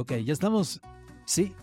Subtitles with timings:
[0.00, 0.80] Ok, ya estamos.
[1.26, 1.54] Sí.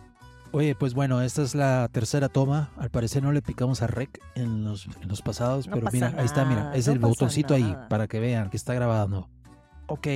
[0.52, 2.72] Oye, pues bueno, esta es la tercera toma.
[2.78, 6.14] Al parecer no le picamos a rec en los, en los pasados, No pero mira,
[6.18, 9.28] ahí está, mira, es no el botoncito ahí para que vean que está grabando.
[9.88, 10.08] Ok,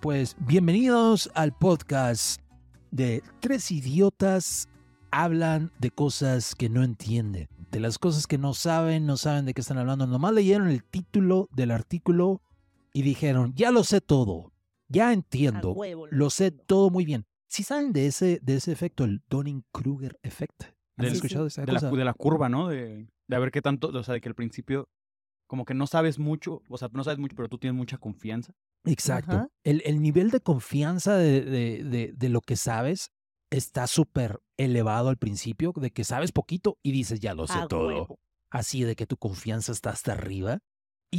[0.00, 2.40] pues bienvenidos al podcast
[2.92, 4.68] de Tres Idiotas
[5.10, 9.54] hablan de cosas que no entienden, de las cosas que no saben, no saben de
[9.54, 10.06] qué están hablando.
[10.06, 12.42] Nomás leyeron el título del artículo
[12.96, 14.52] y dijeron, ya lo sé todo,
[14.88, 17.26] ya entiendo, huevo, lo sé todo muy bien.
[17.48, 20.62] Si saben de ese, de ese efecto, el Donning-Kruger effect,
[20.96, 21.90] ¿han Del- escuchado de esa de la, cosa?
[21.90, 22.68] de la curva, ¿no?
[22.68, 24.88] De, de a ver qué tanto, o sea, de que al principio
[25.46, 28.52] como que no sabes mucho, o sea, no sabes mucho, pero tú tienes mucha confianza.
[28.84, 29.48] Exacto.
[29.62, 33.10] El, el nivel de confianza de, de- de- de lo que sabes
[33.50, 37.68] está súper elevado al principio, de que sabes poquito y dices, ya lo sé A
[37.68, 37.88] todo.
[37.88, 38.18] huevo.
[38.50, 40.60] Así de que tu confianza está hasta arriba.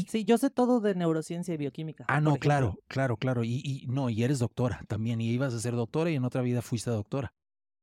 [0.08, 2.06] Sí, yo sé todo de neurociencia y bioquímica.
[2.08, 3.44] Ah, no, claro, claro, claro.
[3.44, 5.20] Y, y no, y eres doctora también.
[5.22, 7.34] Y ibas a ser doctora y en otra vida fuiste doctora.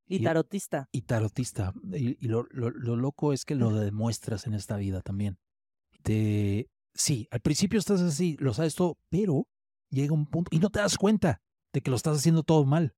[0.07, 0.89] Y Y- tarotista.
[0.93, 1.73] Y tarotista.
[1.93, 5.39] Y, y lo, lo- lo loco es que lo demuestras en esta vida también.
[6.03, 9.47] Te, sí, al principio estás así, lo sabes todo, pero
[9.91, 11.41] llega un punto y no te das cuenta
[11.73, 12.95] de que lo estás haciendo todo mal.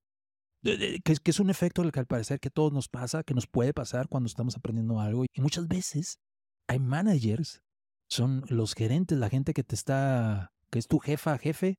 [0.63, 3.35] Que, es- que es un efecto del que al parecer que todos nos pasa, que
[3.35, 5.25] nos puede pasar cuando estamos aprendiendo algo.
[5.25, 6.19] Y muchas veces
[6.69, 7.63] hay managers,
[8.09, 11.79] son los gerentes, la gente que te está, que es tu jefa, jefe,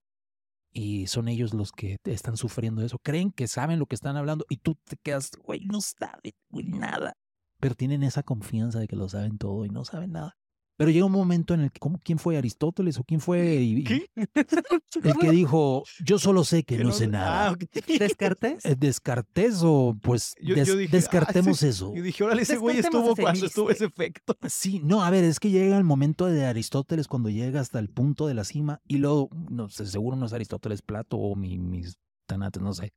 [0.72, 3.00] y son ellos los que están sufriendo eso.
[3.00, 6.66] Creen que saben lo que están hablando y tú te quedas, güey, no saben güey,
[6.66, 7.14] nada.
[7.60, 10.38] Pero tienen esa confianza de que lo saben todo y no saben nada.
[10.78, 13.80] Pero llega un momento en el que, ¿cómo, ¿quién fue Aristóteles o quién fue y-
[13.80, 14.06] y-
[15.04, 17.48] el que dijo, yo solo sé que, no, sé nada?
[17.48, 17.64] Ah, ok.
[18.00, 18.64] ¿Descartes?
[18.66, 21.68] Eh, ¿Descartes o pues Yo- des- yo dije, ah, descartemos sí.
[21.68, 21.94] eso?
[21.96, 23.48] Y dije, órale, ese güey estuvo ese cuando chiste.
[23.48, 24.36] estuvo ese efecto.
[24.50, 27.90] Sí, no, a ver, es que llega el momento de Aristóteles cuando llega hasta el
[27.90, 31.58] punto de la cima y luego, no sé, seguro no es Aristóteles Plato o mi-
[31.58, 31.96] mis
[32.28, 32.92] tanates, no sé.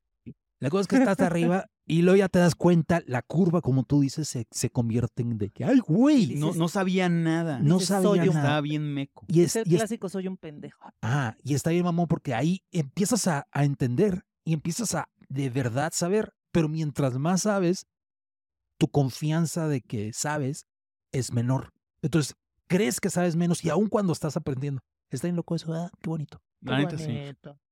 [0.60, 3.62] La cosa es que está hasta arriba y luego ya te das cuenta, la curva,
[3.62, 6.34] como tú dices, se, se convierte en de que, ¡ay, güey!
[6.36, 7.58] No, no sabía nada.
[7.60, 8.26] No dices, sabía soy nada.
[8.40, 9.24] Estaba bien meco.
[9.26, 10.88] Y, Es es, el y es- clásico, soy un pendejo.
[11.02, 15.48] ah, y está bien, mamón, porque ahí empiezas a, a entender y empiezas a de
[15.50, 17.86] verdad saber, pero mientras más sabes,
[18.78, 20.66] tu confianza de que sabes
[21.12, 21.72] es menor.
[22.02, 22.34] Entonces,
[22.66, 24.82] crees que sabes menos y aun cuando estás aprendiendo.
[25.10, 25.90] Está bien loco eso, ¿verdad?
[26.00, 26.42] Qué bonito.
[26.64, 27.12] Qué neta, sí.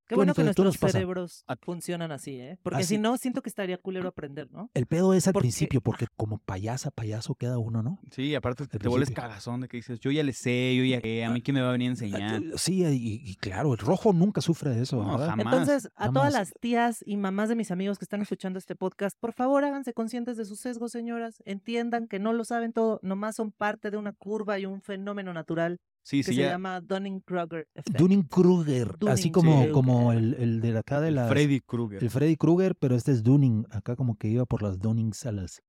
[0.08, 0.92] Qué bueno que bonito, ¿tú nos nuestros pasa?
[0.98, 2.58] cerebros A- funcionan así, ¿eh?
[2.62, 2.96] Porque Así.
[2.96, 4.70] si no, siento que estaría culero aprender, ¿no?
[4.74, 8.00] El pedo es al Porque- principio, porque como payasa, payaso queda uno, ¿no?
[8.10, 9.22] Sí, aparte te, Al te vuelves principio.
[9.28, 11.60] cagazón de que dices, yo ya le sé, yo ya qué, a mí quién me
[11.60, 12.42] va a venir a enseñar.
[12.56, 15.28] Sí, y, y claro, el rojo nunca sufre de eso, No, ¿verdad?
[15.30, 15.44] jamás.
[15.46, 16.14] Entonces, a Jamás.
[16.14, 19.64] todas las tías y mamás de mis amigos que están escuchando este podcast, por favor
[19.64, 21.42] háganse conscientes de sus sesgos, señoras.
[21.44, 25.32] Entiendan que no lo saben todo, nomás son parte de una curva y un fenómeno
[25.34, 26.50] natural Sí, que sí, se ya.
[26.52, 27.68] llama Dunning-Kruger.
[27.84, 29.70] Dunning-Kruger, así Dunning- como, Sí.
[29.72, 31.28] como el, el de acá de las...
[31.28, 32.02] Freddy Krueger.
[32.02, 35.32] El Freddy Krueger, pero este es Dunning, acá como que iba por las Dunnings a
[35.32, 35.62] las,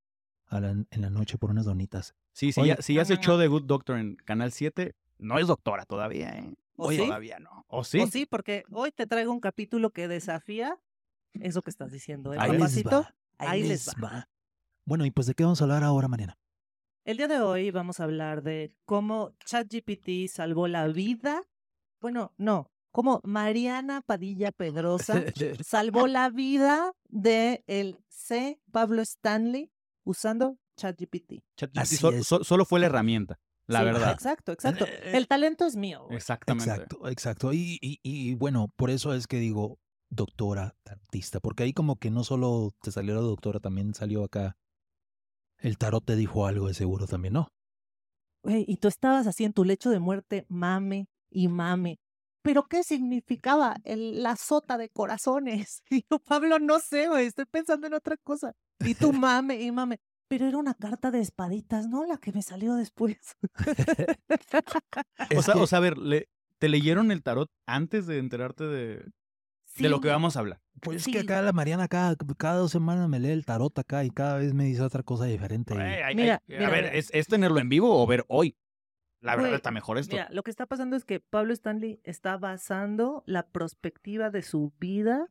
[0.45, 2.15] a la- en la noche por unas donitas.
[2.31, 2.75] Sí, sí, Oye.
[2.77, 6.29] ya, si ya se echó de Good Doctor en Canal 7, no es doctora todavía,
[6.37, 6.53] ¿eh?
[6.77, 7.05] ¿O Oye, sí?
[7.05, 7.65] Todavía no.
[7.67, 7.99] ¿O sí?
[7.99, 10.79] O sí, porque hoy te traigo un capítulo que desafía
[11.33, 12.33] eso que estás diciendo.
[12.33, 13.13] ¿eh, Ahí les va.
[13.37, 14.29] Ahí les va.
[14.85, 16.37] Bueno, y pues de qué vamos a hablar ahora, Mariana.
[17.05, 21.41] El día de hoy vamos a hablar de cómo ChatGPT salvó la vida.
[22.01, 25.13] Bueno, no, cómo Mariana Padilla Pedrosa
[25.65, 28.59] salvó la vida de el C.
[28.71, 29.71] Pablo Stanley
[30.03, 31.41] usando ChatGPT.
[31.57, 34.11] ChatGPT Así so- solo fue la herramienta, la Sí, verdad.
[34.11, 34.85] Exacto, exacto.
[34.85, 36.03] Eh, El talento es mío.
[36.05, 36.17] güey.
[36.17, 36.69] Exactamente.
[36.69, 37.53] Exacto, exacto.
[37.53, 39.79] Y, y, y bueno, por eso es que digo
[40.11, 44.57] doctora artista, porque ahí como que no solo te salió la doctora, también salió acá.
[45.59, 47.47] El tarot te dijo algo de seguro también, ¿no?
[48.43, 51.99] Güey, y tú estabas así en tu lecho de muerte, mame y mame.
[52.41, 55.83] ¿Pero qué significaba el, la sota de corazones?
[55.91, 58.53] Y yo, Pablo, no sé, güey, estoy pensando en otra cosa.
[58.79, 59.99] Y tú mame y mame.
[60.29, 62.05] Pero era una carta de espaditas, ¿no?
[62.05, 63.17] La que me salió después.
[65.35, 69.05] O sea, o sea, a ver, le- ¿te leyeron el tarot antes de enterarte de,
[69.77, 70.59] de lo que vamos a hablar?
[70.81, 71.11] Pues es Sí.
[71.11, 74.37] que acá la Mariana cada, cada dos semanas me lee el tarot acá y cada
[74.37, 75.73] vez me dice otra cosa diferente.
[75.73, 76.95] y- Ay, ay, Mira, ay, mira, a ver, mira.
[76.95, 78.55] ¿es, es tenerlo en vivo o ver hoy?
[79.21, 80.15] La verdad está mejor esto.
[80.15, 84.71] Mira, lo que está pasando es que Pablo Stanley está basando la perspectiva de su
[84.79, 85.27] vida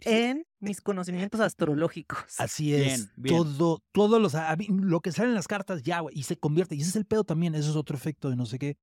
[0.00, 2.40] en mis conocimientos astrológicos.
[2.40, 2.84] Así es.
[2.86, 3.36] Bien, bien.
[3.36, 4.34] Todo, todos los,
[4.68, 6.74] lo que sale en las cartas ya, güey, y se convierte.
[6.74, 8.78] Y ese es el pedo también, eso es otro efecto de no sé qué,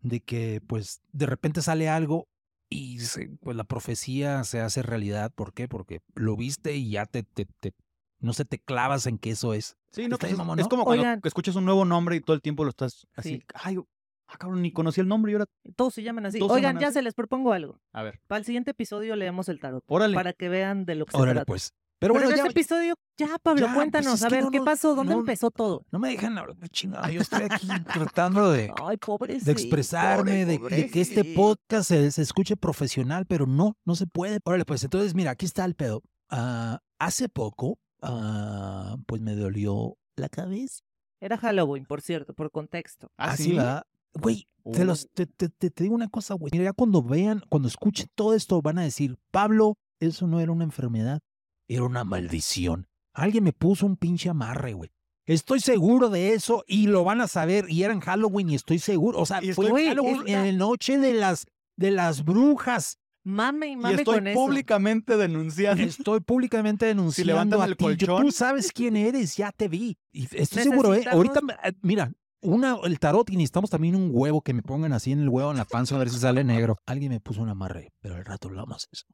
[0.00, 2.26] de que pues de repente sale algo
[2.74, 5.32] y se- pues la profecía se hace realidad.
[5.34, 5.68] ¿Por qué?
[5.68, 7.74] Porque lo viste y ya te, te, te-
[8.20, 9.76] no sé, te clavas en que eso es.
[9.90, 10.68] Sí, no, pues es, mamón, es ¿no?
[10.70, 11.20] como cuando Oigan.
[11.24, 13.36] escuchas un nuevo nombre y todo el tiempo lo estás así.
[13.36, 13.42] Sí.
[13.54, 13.78] Ay,
[14.26, 15.46] Ah, cabrón, ni conocí el nombre y ahora.
[15.76, 16.38] Todos se llaman así.
[16.38, 16.94] Se Oigan, ya así.
[16.94, 17.78] se les propongo algo.
[17.92, 19.84] A ver, Para el siguiente episodio leemos el tarot.
[19.86, 20.14] órale.
[20.14, 21.44] Para que vean de lo que se Órale, trata.
[21.46, 21.74] pues.
[22.04, 24.22] Pero Pero, bueno, en ya, este episodio, ya, Pablo, ya, pues, cuéntanos.
[24.22, 24.94] a ver, no, ¿qué pasó?
[24.94, 25.20] ¿Dónde no.
[25.20, 25.86] empezó todo?
[25.90, 27.10] no me dejan hablar de chingada.
[27.10, 29.38] Yo estoy aquí tratando de, Ay, pobre.
[29.40, 34.06] de expresarme, de, de que este podcast se, se escuche profesional, pero no, no se
[34.06, 34.38] puede.
[34.44, 36.02] Órale, pues entonces, mira, aquí está el pedo.
[36.28, 40.80] Ah, hace poco, ah, pues me dolió la cabeza.
[41.22, 43.08] Era Halloween, por cierto, por contexto.
[43.16, 43.52] ¿Ah, Así sí?
[43.54, 43.86] va.
[44.12, 44.84] Güey, te, Uh.
[44.84, 46.50] los, te, te- te- te digo una cosa, güey.
[46.52, 50.52] Mira, ya cuando vean, cuando escuchen todo esto, van a decir, Pablo, eso no era
[50.52, 51.20] una enfermedad,
[51.68, 52.88] era una maldición.
[53.12, 54.90] Alguien me puso un pinche amarre, güey.
[55.26, 57.66] Estoy seguro de eso y lo van a saber.
[57.70, 59.18] Y era en Halloween y estoy seguro.
[59.20, 61.46] O sea, Y fue estoy- en Halloween, en la noche de las,
[61.76, 62.98] de las brujas.
[63.26, 64.38] Mame y Y mame estoy con eso.
[64.38, 65.82] públicamente denunciando.
[65.82, 67.84] Estoy públicamente denunciando levantan a el ti.
[67.84, 68.22] Yo- colchón.
[68.26, 69.96] Tú sabes quién eres, ya te vi.
[70.12, 71.04] Y estoy seguro, ¿eh?
[71.10, 72.12] Ahorita, me- eh, mira,
[72.42, 75.50] una, el tarot y necesitamos también un huevo que me pongan así en el huevo
[75.52, 76.76] en la panza a ver si sale negro.
[76.84, 79.06] Alguien me puso un amarre, pero al rato hablamos eso.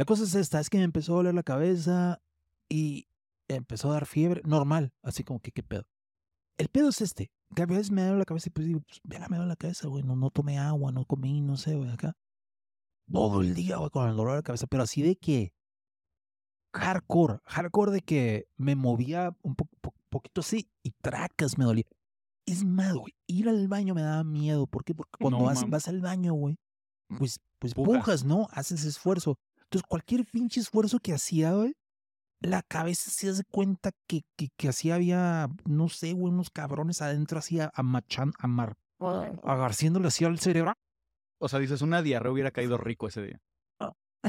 [0.00, 2.22] La cosa es esta, es que me empezó a doler la cabeza
[2.70, 3.06] y
[3.48, 5.84] empezó a dar fiebre, normal, así como que qué pedo.
[6.56, 8.98] El pedo es este, que a veces me duele la cabeza y pues digo, pues,
[9.04, 11.90] verga, me duele la cabeza, güey, no, no tomé agua, no comí, no sé, güey,
[11.90, 12.16] acá.
[13.12, 15.52] Todo el día, güey, con el dolor de cabeza, pero así de que
[16.72, 21.84] hardcore, hardcore de que me movía un po- po- poquito así y tracas me dolía.
[22.46, 24.66] Es más, güey, ir al baño me daba miedo.
[24.66, 24.94] ¿Por qué?
[24.94, 26.56] Porque cuando No vas, al baño, güey,
[27.18, 27.98] pues, pues Pujas.
[27.98, 28.48] pujas, ¿no?
[28.52, 29.38] Haces esfuerzo.
[29.70, 31.74] Entonces, cualquier pinche esfuerzo que hacía, güey,
[32.42, 37.02] la cabeza se hace cuenta que, que, que así había, no sé, güey, unos cabrones
[37.02, 38.76] adentro así a- amachan, amar,
[39.44, 40.72] agarciéndole así al cerebro.
[41.40, 43.40] O sea, dices, una diarrea hubiera caído rico ese día.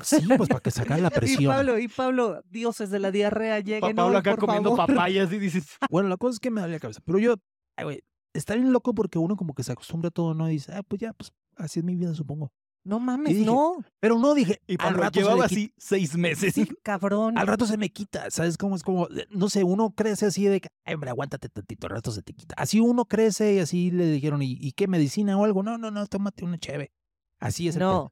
[0.04, 1.54] Sí, pues para que sacara la Y presión.
[1.54, 4.88] Pablo, y Pablo, dioses de la diarrea, Pa- lleguen Pablo hoy, acá por comiendo favor.
[4.96, 7.02] papayas y dices, Bueno, la cosa es que me dolía la cabeza.
[7.04, 7.36] Pero yo,
[7.78, 8.04] ay, güey,
[8.34, 10.48] está bien loco porque uno como que se acostumbra a todo, ¿no?
[10.50, 12.54] Y dice, ah, pues ya, pues así es mi vida, supongo.
[12.84, 13.76] No mames, dije, no.
[14.00, 16.54] Pero no dije, y al rato, llevaba así seis meses.
[16.56, 17.38] Sí, cabrón.
[17.38, 18.82] al rato se me quita, ¿sabes cómo es?
[18.82, 22.12] Como, eh, no sé, uno crece así de que, ay, hombre, aguántate tantito, al rato
[22.12, 22.56] se te quita.
[22.58, 25.62] Así uno crece y así le dijeron, ¿y, y qué medicina o algo?
[25.62, 26.92] No, no, no, tómate una cheve.
[27.40, 27.90] Así es el No.
[27.90, 28.12] pedo.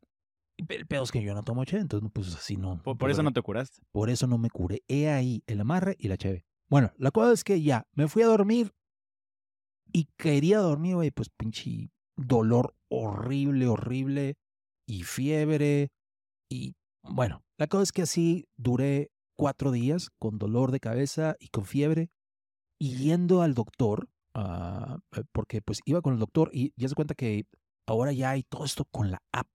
[0.57, 2.81] Y El pedo es que yo no tomo cheve, entonces pues así no.
[2.83, 3.81] Por, por eso no te curaste.
[3.91, 4.83] Por eso no me curé.
[4.87, 6.45] He ahí el amarre y la cheve.
[6.69, 8.71] Bueno, la cosa es que ya me fui a dormir
[9.91, 14.35] y quería dormir, güey, pues pinche dolor horrible, horrible
[14.89, 15.91] y fiebre.
[16.49, 21.49] Y bueno, la cosa es que así duré cuatro días con dolor de cabeza y
[21.49, 22.09] con fiebre
[22.79, 27.13] y yendo al doctor, eh, porque pues iba con el doctor y ya se cuenta
[27.13, 27.45] que
[27.85, 29.47] ahora ya hay todo esto con la app.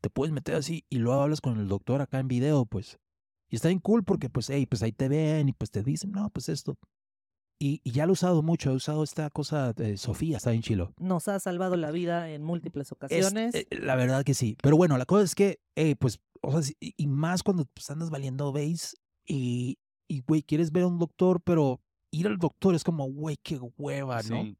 [0.00, 2.98] Te puedes meter así y luego hablas con el doctor acá en video, pues.
[3.48, 6.10] Y está bien cool porque, pues, hey, pues ahí te ven y pues te dicen,
[6.10, 6.76] no, pues esto.
[7.58, 10.62] Y, y ya lo he usado mucho, he usado esta cosa de Sofía, está bien
[10.62, 10.92] chilo.
[10.98, 13.54] Nos ha salvado la vida en múltiples Es- ocasiones.
[13.54, 14.56] eh, la verdad que sí.
[14.62, 17.88] Pero bueno, la cosa es que, hey, pues, o sea, y y más cuando pues,
[17.90, 18.94] andas valiendo veis
[19.26, 21.80] y, y, güey, quieres ver a un doctor, pero
[22.12, 24.42] ir al doctor es como, güey, qué hueva, ¿no?
[24.42, 24.58] Sí.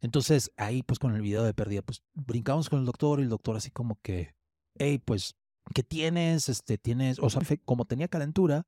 [0.00, 3.28] Entonces, ahí, pues, con el video de pérdida, pues, brincamos con el doctor y el
[3.28, 4.34] doctor así como que,
[4.78, 5.34] hey, pues,
[5.74, 6.48] ¿qué tienes?
[6.48, 8.66] Este, tienes, o sea, como tenía calentura,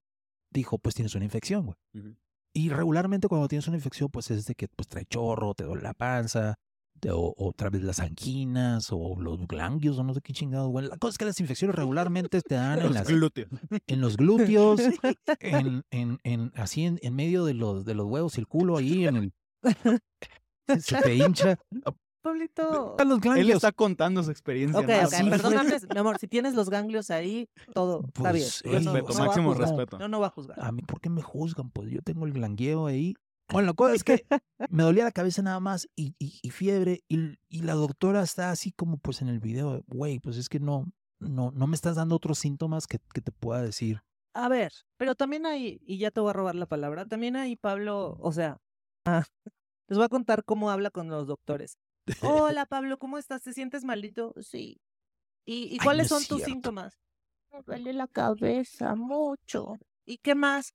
[0.50, 1.76] dijo, pues, tienes una infección, güey.
[1.94, 2.16] Ujú.
[2.54, 5.82] Y regularmente cuando tienes una infección, pues, es de que, pues, trae chorro, te duele
[5.82, 6.56] la panza,
[7.00, 10.86] te- o, otra vez las anquinas, o los ganglios, o no sé qué chingado, güey.
[10.86, 13.48] La cosa es que las infecciones regularmente te dan en, Los las, glúteos.
[13.86, 14.80] en los glúteos,
[15.40, 18.76] en, en, en, así en, en medio de los, de los huevos y el culo,
[18.76, 19.32] ahí en el...
[20.80, 21.58] Se te hincha.
[22.22, 22.96] Pablito.
[22.98, 23.56] Los Él ganglios.
[23.56, 24.78] está contando su experiencia.
[24.80, 25.30] Ok, fue.
[25.30, 28.44] perdóname, mi amor, si tienes los ganglios ahí, todo está bien.
[28.46, 29.98] Pues, ey, no- Respeto, no máximo respeto.
[29.98, 30.58] No, no va a juzgar.
[30.60, 31.70] A mí, ¿por qué me juzgan?
[31.70, 33.14] Pues yo tengo el glangueo ahí.
[33.50, 34.24] Bueno, la cosa es que
[34.70, 37.02] me dolía la cabeza nada más y, y, y fiebre.
[37.08, 40.60] Y, y la doctora está así como pues en el video, güey, pues es que
[40.60, 40.86] no,
[41.18, 44.00] no, no me estás dando otros síntomas que, que te pueda decir.
[44.34, 47.56] A ver, pero también hay, y ya te voy a robar la palabra, también hay
[47.56, 48.58] Pablo, o sea,
[49.04, 49.24] ah,
[49.88, 51.76] les voy a contar cómo habla con los doctores.
[52.20, 53.42] Hola Pablo, ¿cómo estás?
[53.42, 54.34] ¿Te sientes malito?
[54.40, 54.80] Sí.
[55.44, 56.98] ¿Y, y Ay, cuáles no son tus síntomas?
[57.52, 59.78] Me duele la cabeza mucho.
[60.06, 60.74] ¿Y qué más?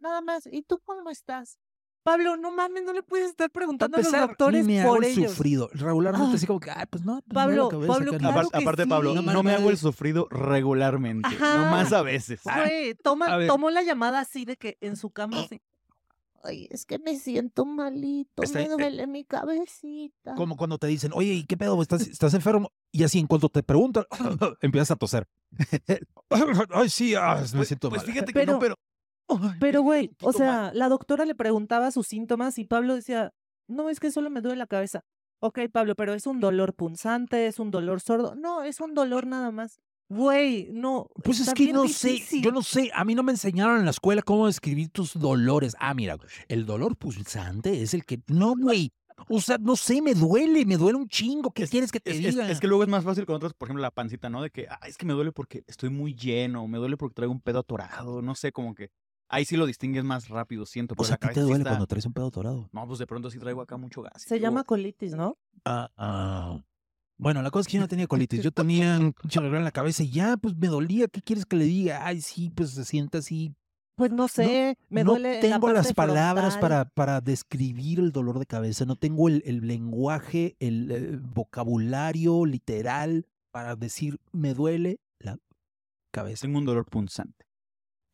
[0.00, 0.46] Nada más.
[0.50, 1.58] ¿Y tú cómo estás?
[2.04, 5.12] Pablo, no mames, no le puedes estar preguntando a los doctores me hago por el
[5.12, 5.30] ellos.
[5.32, 5.68] sufrido.
[5.72, 6.34] Regularmente Ah.
[6.34, 8.18] así como que, ay, pues no, pues Pablo, Pablo, carnal".
[8.18, 8.88] claro Aparte, que aparte, sí.
[8.88, 11.58] Pablo, No me hago el sufrido regularmente, Ajá.
[11.58, 12.40] nomás a veces.
[12.42, 13.46] Güey, toma, A ver.
[13.46, 15.60] tomó la llamada así de que en su cama así.
[16.44, 20.34] Ay, es que me siento malito, Está- me eh, duele mi cabecita.
[20.34, 21.80] Como cuando te dicen, oye, ¿y qué pedo?
[21.80, 22.72] ¿Estás, estás enfermo?
[22.90, 24.04] Y así, en cuanto te preguntan,
[24.60, 25.28] empiezas a toser.
[26.70, 28.12] Ay, sí, ah, me Pues, siento pues mal.
[28.12, 28.74] fíjate que Pero- no, pero.
[29.28, 30.34] Ay, Pero, güey, o mal.
[30.34, 33.32] sea, la doctora le preguntaba sus síntomas y Pablo decía,
[33.68, 35.04] no, es que solo me duele la cabeza.
[35.40, 38.34] Ok, Pablo, pero es un dolor punzante, es un dolor sordo.
[38.34, 39.80] No, es un dolor nada más.
[40.14, 41.08] Güey, no.
[41.24, 43.90] Pues es que no sé, yo no sé, a mí no me enseñaron en la
[43.92, 45.74] escuela cómo describir tus dolores.
[45.78, 48.92] Ah, mira, el dolor pulsante es el que, no, güey,
[49.28, 52.18] o sea, no sé, me duele, me duele un chingo, ¿qué quieres que te Es,
[52.18, 52.50] es- diga?
[52.50, 54.42] es que luego es más fácil con otras, por ejemplo, la pancita, ¿no?
[54.42, 57.32] De que, ah, es que me duele porque estoy muy lleno, me duele porque traigo
[57.32, 58.90] un pedo atorado, no sé, como que
[59.28, 60.94] ahí sí lo distingues más rápido, siento.
[60.98, 62.68] o sea, la ¿a ti te duele está- cuando traes un pedo atorado?
[62.72, 64.22] No, pues de pronto sí traigo acá mucho gas.
[64.22, 65.38] Se llama colitis, ¿no?
[65.64, 66.58] Ah, ah.
[67.22, 69.70] Bueno, la cosa es que yo no tenía colitis, yo tenía un dolor en la
[69.70, 72.04] cabeza y ya, pues me dolía, ¿qué quieres que le diga?
[72.04, 73.54] Ay, sí, pues se siente así.
[73.94, 75.34] Pues no sé, me no duele.
[75.34, 79.68] la tengo las palabras para, para describir el dolor de cabeza, no tengo el, el
[79.68, 85.38] lenguaje, el eh, vocabulario literal para decir me duele la
[86.10, 86.48] cabeza.
[86.48, 87.46] Tengo un dolor punzante.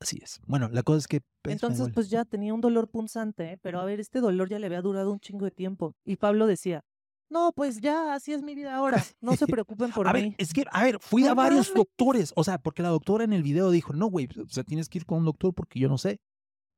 [0.00, 0.38] Así es.
[0.46, 1.22] Bueno, la cosa es que...
[1.40, 4.66] pues, Entonces, pues ya tenía un dolor punzante, pero a ver, este dolor ya le
[4.66, 5.96] había durado un chingo de tiempo.
[6.04, 6.84] Y Pablo decía,
[7.30, 9.02] no, pues ya, así es mi vida ahora.
[9.20, 10.22] No se preocupen por a mí.
[10.22, 13.32] ver, es que, a ver, fui a varios doctores, o sea, porque la doctora en
[13.32, 15.88] el video dijo, no, güey, o sea, tienes que ir con un doctor porque yo
[15.88, 16.20] no sé.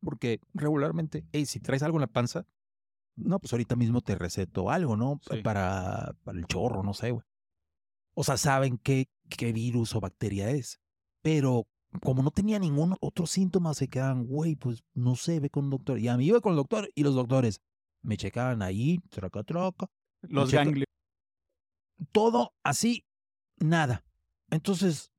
[0.02, 2.46] Porque regularmente, hey, si traes algo en la panza,
[3.16, 5.20] no, pues ahorita mismo te receto algo, ¿no?
[5.30, 5.42] Sí.
[5.42, 7.24] Para, para el chorro, no sé, güey.
[8.14, 10.80] O sea, saben qué, qué virus o bacteria es.
[11.22, 11.66] Pero
[12.02, 15.70] como no tenía ningún otro síntoma, se quedaban, güey, pues no sé, ve con un
[15.70, 15.98] doctor.
[15.98, 17.60] Y a mí iba con el doctor y los doctores
[18.02, 19.90] me checaban ahí, troca, troca,
[20.22, 20.86] Los ganglios.
[22.12, 23.04] todo así,
[23.58, 24.04] nada.
[24.50, 25.10] Entonces,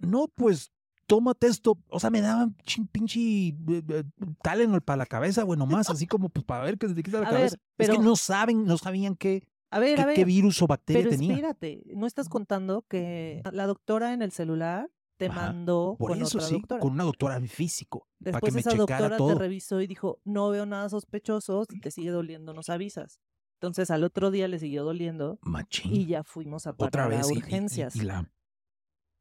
[0.00, 0.72] no, pues,
[1.06, 1.78] tómate esto.
[1.88, 2.56] O sea, me daban
[2.92, 4.04] pinche eh, eh,
[4.42, 7.20] Tylenol para la cabeza, bueno, más así como pues, para ver qué se te quita
[7.20, 7.56] la A cabeza.
[7.56, 10.14] ver, Es que pero- no saben, no sabían qué, A ver, qué, a ver.
[10.16, 11.32] qué virus o bacteria pero tenía.
[11.34, 16.22] espérate, ¿no estás contando que la doctora en el celular te Ajá, mandó Por con
[16.22, 16.80] eso otra sí, doctora?
[16.80, 19.38] con una doctora en físico, para Después que me esa checara doctora te todo.
[19.38, 23.20] revisó y dijo, no veo nada sospechoso, si te sigue doliendo nos avisas.
[23.60, 25.92] Entonces al otro día le siguió doliendo Machín.
[25.94, 27.26] y ya fuimos a otra parar vez.
[27.26, 27.94] a y- y- y- urgencias.
[27.94, 28.26] Y, la.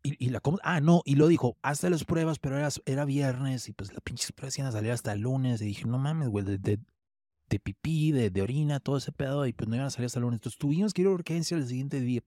[0.01, 3.73] Y, la ah, no, y lo dijo, hazte las pruebas, pero era, era viernes y
[3.73, 5.61] pues las pinches pruebas iban a salir hasta el lunes.
[5.61, 6.79] Y dije, no mames, güey, de, de,
[7.49, 10.19] de pipí, de, de orina, todo ese pedo, y pues no iban a salir hasta
[10.19, 10.37] el lunes.
[10.37, 12.21] Entonces tuvimos que ir a urgencia el siguiente día.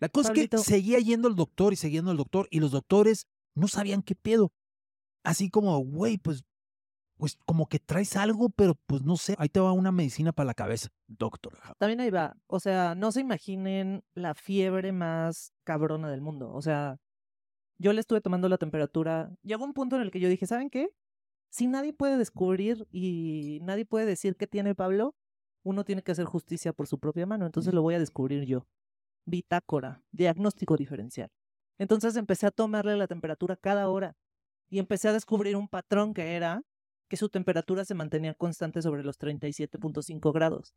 [0.00, 3.28] La cosa es que seguía yendo al doctor y siguiendo al doctor, y los doctores
[3.54, 4.52] no sabían qué pedo.
[5.22, 6.42] Así como, güey, pues,
[7.22, 10.48] pues como que traes algo, pero pues no sé, ahí te va una medicina para
[10.48, 11.56] la cabeza, doctor.
[11.78, 12.36] También ahí va.
[12.48, 16.52] O sea, no se imaginen la fiebre más cabrona del mundo.
[16.52, 16.98] O sea,
[17.78, 19.30] yo le estuve tomando la temperatura.
[19.44, 20.88] Llegó un punto en el que yo dije, ¿saben qué?
[21.48, 25.14] Si nadie puede descubrir y nadie puede decir qué tiene Pablo,
[25.62, 27.46] uno tiene que hacer justicia por su propia mano.
[27.46, 28.66] Entonces lo voy a descubrir yo.
[29.26, 31.30] Bitácora, diagnóstico diferencial.
[31.78, 34.16] Entonces empecé a tomarle la temperatura cada hora
[34.68, 36.64] y empecé a descubrir un patrón que era
[37.12, 40.72] que su temperatura se mantenía constante sobre los 37.5 grados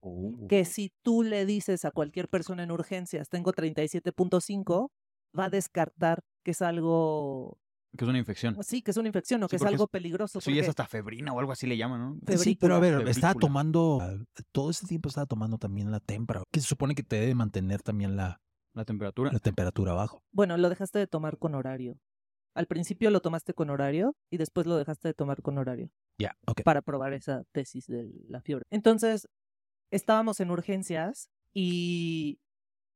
[0.49, 4.89] que si tú le dices a cualquier persona en urgencias, tengo 37.5,
[5.39, 7.57] va a descartar que es algo,
[7.97, 8.57] Que es una infección.
[8.63, 10.41] sí, que es una infección o Sí, que es algo es- peligroso.
[10.41, 12.19] Sí, es hasta febrina o algo así le llaman, ¿no?
[12.25, 13.11] Fe- Sí, pero a ver, Febrícula.
[13.11, 14.17] estaba tomando, ah,
[14.51, 17.81] todo ese tiempo estaba tomando también la tempra, que se supone que te debe mantener
[17.81, 18.41] también la,
[18.73, 19.31] La temperatura.
[19.31, 20.21] la temperatura abajo.
[20.33, 21.97] Bueno, lo dejaste de tomar con horario.
[22.55, 26.35] Al principio lo tomaste con horario y después lo dejaste de tomar con horario Ya,
[26.47, 26.63] ok.
[26.63, 28.65] para probar esa tesis de la fiebre.
[28.71, 29.27] Entonces,
[29.91, 32.39] estábamos en urgencias y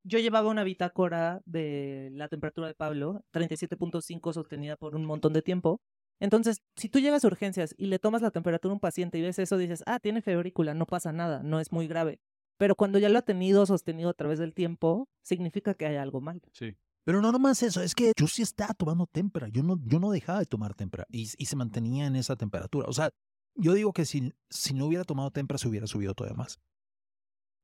[0.04, 5.42] yo llevaba una bitácora de la temperatura de Pablo, 37.5 sostenida por un montón de
[5.42, 5.82] tiempo.
[6.22, 9.22] Entonces, si tú llegas a urgencias y le tomas la temperatura a un paciente y
[9.22, 12.20] ves eso, dices, ah, tiene febrícula, no pasa nada, no es muy grave.
[12.58, 16.20] Pero cuando ya lo ha tenido sostenido a través del tiempo, significa que hay algo
[16.20, 16.42] mal.
[16.52, 16.76] Sí.
[17.10, 20.12] Pero no nomás eso, es que yo sí estaba tomando tempra, yo no, yo no
[20.12, 22.88] dejaba de tomar tempra y, y se mantenía en esa temperatura.
[22.88, 23.10] O sea,
[23.56, 26.60] yo digo que si, si no hubiera tomado tempra se hubiera subido todavía más.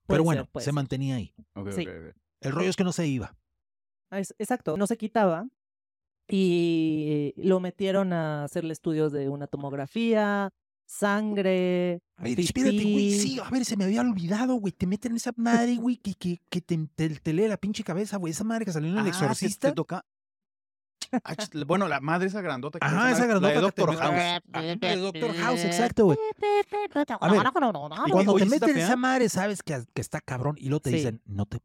[0.08, 0.74] Puede Pero bueno, ser, se ser.
[0.74, 1.36] mantenía ahí.
[1.54, 1.82] Ok, Sí.
[1.88, 2.16] ok, ok.
[2.42, 3.38] El rollo es que no se iba.
[4.10, 5.48] Ah, es- exacto, no se quitaba
[6.28, 10.52] y lo metieron a hacerle estudios de una tomografía,
[10.86, 15.16] sangre, A ver, espérate, güey, sí, a ver, se me había olvidado, güey, te meten
[15.16, 18.44] esa madre, güey, que, que, que te, te, te lee la pinche cabeza, güey, esa
[18.44, 19.70] madre que salió en el Ah, exorcista.
[19.70, 20.06] te toca.
[21.24, 21.34] Ah,
[21.68, 22.80] bueno, la madre esa grandota.
[22.80, 24.42] que Ajá, es esa la de grandota que te Doctor House.
[24.54, 26.18] Ah, Doctor House, exacto, güey.
[27.20, 27.42] A ver,
[28.12, 28.86] Cuando oye, te ¿sí está meten fea?
[28.88, 30.98] esa madre, sabes que, que está cabrón y luego te Sí.
[30.98, 31.60] dicen, no te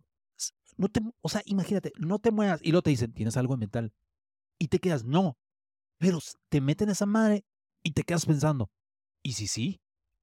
[0.76, 3.60] no te, o sea, imagínate, no te muevas y luego te dicen, tienes algo en
[3.60, 3.92] metal
[4.58, 5.36] y te quedas, no,
[5.98, 7.44] pero te meten esa madre
[7.82, 8.70] y te quedas pensando,
[9.22, 9.80] ¿y si sí?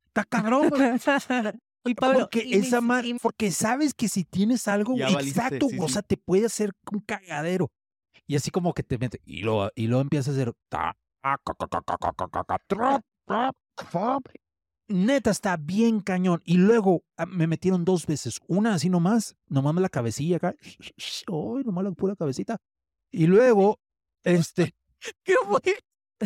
[0.07, 0.69] Está cabrón.
[1.85, 2.81] Y porque, y esa
[3.21, 7.71] porque sabes que si tienes algo, exacto, o sea, te puede hacer un cagadero.
[8.25, 10.53] Y así como que te mete, y lo, y lo empieza a hacer.
[14.89, 16.41] Neta, está bien cañón.
[16.45, 18.39] Y luego ah, me metieron dos veces.
[18.47, 20.55] Una así nomás, nomás la cabecilla acá.
[21.27, 22.57] Ay, nomás la pura cabecita.
[23.11, 23.79] Y luego,
[24.23, 24.73] este.
[25.23, 25.61] ¿Qué fue?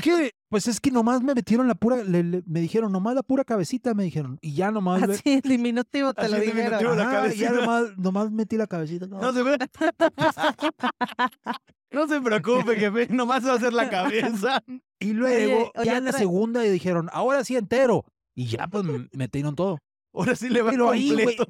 [0.02, 0.32] ¿Qué?
[0.50, 3.44] Pues es que nomás me metieron la pura, le- le- me dijeron, nomás la pura
[3.44, 4.38] cabecita, me dijeron.
[4.42, 5.02] Y ya nomás.
[5.04, 6.80] Así diminutivo te Así lo en dijeron.
[6.80, 6.96] diminutivo.
[6.96, 9.08] la Ajá, ya nomás, nomás metí la cabecita.
[9.08, 9.20] no.
[9.20, 9.44] No se,
[11.92, 13.08] no se preocupe, jefe.
[13.14, 14.64] Nomás va a hacer la cabeza.
[15.00, 18.06] Y luego, oye, ya en la segunda, y dijeron, ahora sí entero.
[18.36, 19.78] Y ya, pues, me metieron todo.
[20.14, 21.48] Ahora sí le va Pero ahí, completo.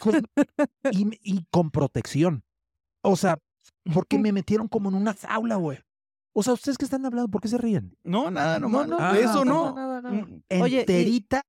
[0.00, 0.26] con-
[0.92, 2.42] y, y con protección.
[3.02, 3.38] O sea,
[3.94, 5.78] porque me metieron como en una jaula, güey.
[6.32, 7.96] O sea, ustedes que están hablando, ¿por qué se ríen?
[8.04, 8.86] No, nada, nomás.
[8.88, 9.74] no, Ah, Eso no, no.
[9.74, 10.14] nada, nada.
[10.14, 11.42] Mm, Oye, y- Enterita.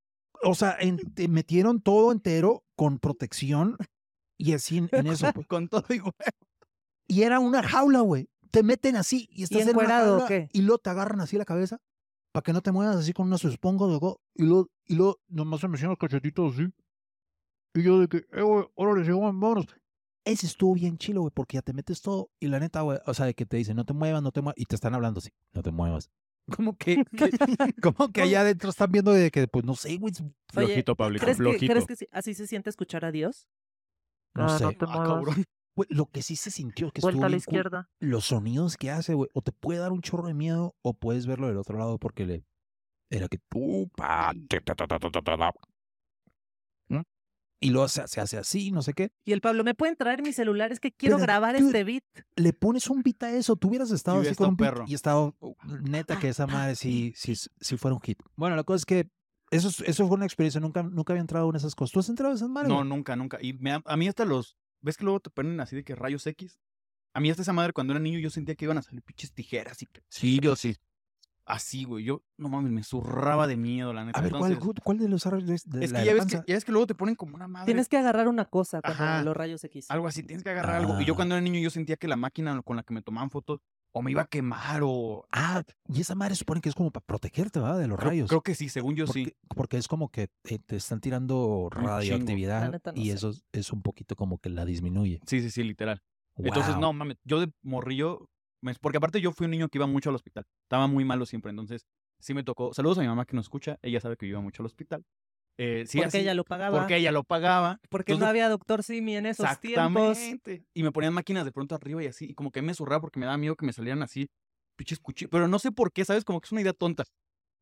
[0.43, 3.77] O sea, en- te metieron todo entero con protección
[4.37, 5.27] y así en, en eso.
[5.35, 5.47] pues.
[5.47, 6.13] Con todo igual.
[7.07, 8.29] Y era una jaula, güey.
[8.49, 10.49] Te meten así y estás en una jaula qué?
[10.51, 11.77] y luego te agarran así la cabeza
[12.33, 13.29] para que no te muevas así con
[13.87, 16.67] de go- y luego, y luego nomás se me hacían los cachetitos así.
[17.73, 19.65] Y yo de que, eh, güey, órale, sí, vámonos.
[20.25, 23.13] Ese estuvo bien chilo, güey, porque ya te metes todo y la neta, güey, o
[23.13, 25.17] sea, de que te dicen, no te muevas, no te muevas, y te están hablando
[25.19, 26.11] así, no te muevas.
[26.55, 27.29] Como que, que-
[27.81, 30.13] como que allá adentro están viendo de que, pues, no sé, güey,
[30.51, 31.71] Flojito, Pablito, ¿Crees que, flojito.
[31.73, 33.47] ¿Crees que sí- así se siente escuchar a Dios?
[34.33, 34.63] no Ah, sé.
[34.65, 35.43] no te Ah, cabrón.
[35.75, 37.89] Güey, lo que sí se sintió que Vuelta estuvo a la bien cool, izquierda.
[37.99, 41.25] los sonidos que hace, güey, o te puede dar un chorro de miedo o puedes
[41.27, 42.43] verlo del otro lado porque le
[43.09, 45.51] era que tú pa, te, ta, ta, ta, ta, ta, ta, ta.
[46.89, 47.03] ¿No?
[47.61, 49.11] Y luego se, se hace así, no sé qué.
[49.23, 50.71] Y el Pablo, ¿me pueden traer mi celular?
[50.73, 52.03] Es que quiero Pero, grabar dude, este beat.
[52.35, 54.85] Le pones un beat a eso, tú hubieras estado hubiera así con un beat perro.
[54.87, 55.53] y estado uh,
[55.83, 58.19] neta que esa madre sí, sí, sí fuera un hit.
[58.35, 59.09] Bueno, la cosa es que
[59.51, 61.93] eso, es- eso fue una experiencia, nunca, nunca había entrado en esas cosas.
[61.93, 62.69] ¿Tú has entrado en esas madres?
[62.69, 63.37] No, nunca, nunca.
[63.41, 64.57] Y me ha- a mí hasta los.
[64.81, 66.59] ¿Ves que luego te ponen así de que rayos X?
[67.13, 69.33] A mí hasta esa madre cuando era niño yo sentía que iban a salir pinches
[69.33, 70.77] tijeras y Sí, yo sí.
[71.51, 72.03] Así, güey.
[72.05, 74.19] Yo, no mames, me zurraba de miedo, la neta.
[74.19, 76.55] A ver, ¿cuál, Entonces, cuál de los de es la que ya ves que, ya
[76.55, 77.65] ves que luego te ponen como una madre.
[77.65, 79.21] Tienes que agarrar una cosa Ajá.
[79.23, 79.89] los rayos X.
[79.91, 80.99] Algo así, tienes que agarrar algo.
[80.99, 81.15] Y yo Ah.
[81.17, 83.59] cuando era niño yo sentía que la máquina con la que me tomaban fotos
[83.93, 85.25] o me iba a quemar o...
[85.33, 87.77] Ah, y esa madre supone que es como para protegerte, ¿verdad?
[87.77, 88.29] De los Creo, rayos.
[88.29, 89.35] creo que sí, según yo porque, sí.
[89.53, 93.15] porque es como que te, te están tirando radioactividad La neta no y sé.
[93.15, 95.19] eso es- un poquito como que la disminuye.
[95.27, 96.01] Sí, sí, sí, literal.
[96.37, 98.29] Entonces, no, mames, yo de morrillo,
[98.79, 100.45] porque aparte yo fui un niño que iba mucho al hospital.
[100.63, 101.85] Estaba muy malo siempre, entonces
[102.19, 102.73] sí me tocó.
[102.73, 105.03] Saludos a mi mamá que nos escucha, ella sabe que yo iba mucho al hospital.
[105.57, 106.79] Eh, sí, porque así, ella lo pagaba.
[106.79, 107.79] porque ella lo pagaba.
[107.89, 110.17] Porque no había doctor Simi en esos tiempos.
[110.17, 110.65] Exactamente.
[110.73, 113.19] Y me ponían máquinas de pronto arriba y así, y como que me zurraba porque
[113.19, 114.29] me daba miedo que me salieran así,
[114.75, 115.29] pinches cuchillos.
[115.29, 116.23] Pero no sé por qué, ¿sabes?
[116.23, 117.03] Como que es una idea tonta.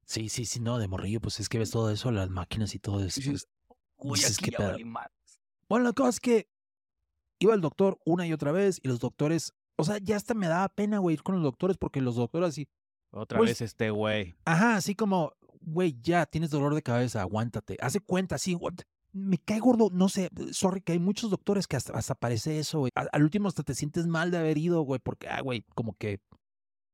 [0.05, 2.79] Sí, sí, sí, no, de morrillo, pues es que ves todo eso, las máquinas y
[2.79, 3.19] todo eso.
[3.25, 3.47] Pues,
[3.97, 4.71] Uy, dices, aquí "¿Qué ya pedo?".
[4.71, 5.39] valí madres.
[5.67, 6.47] Bueno, la cosa es que
[7.39, 10.47] iba al doctor una y otra vez y los doctores, o sea, ya hasta me
[10.47, 12.67] daba pena, güey, ir con los doctores porque los doctores así,
[13.11, 14.35] Otra Pues- vez este güey.
[14.45, 19.39] ajá, así como, güey, ya tienes dolor de cabeza, aguántate, hace cuenta, así, what- me
[19.39, 22.91] cae gordo, no sé, sorry, que hay muchos doctores que hasta, hasta parece eso, güey.
[22.93, 25.95] Al, al último hasta te sientes mal de haber ido, güey, porque, ah, güey, como
[25.97, 26.19] que,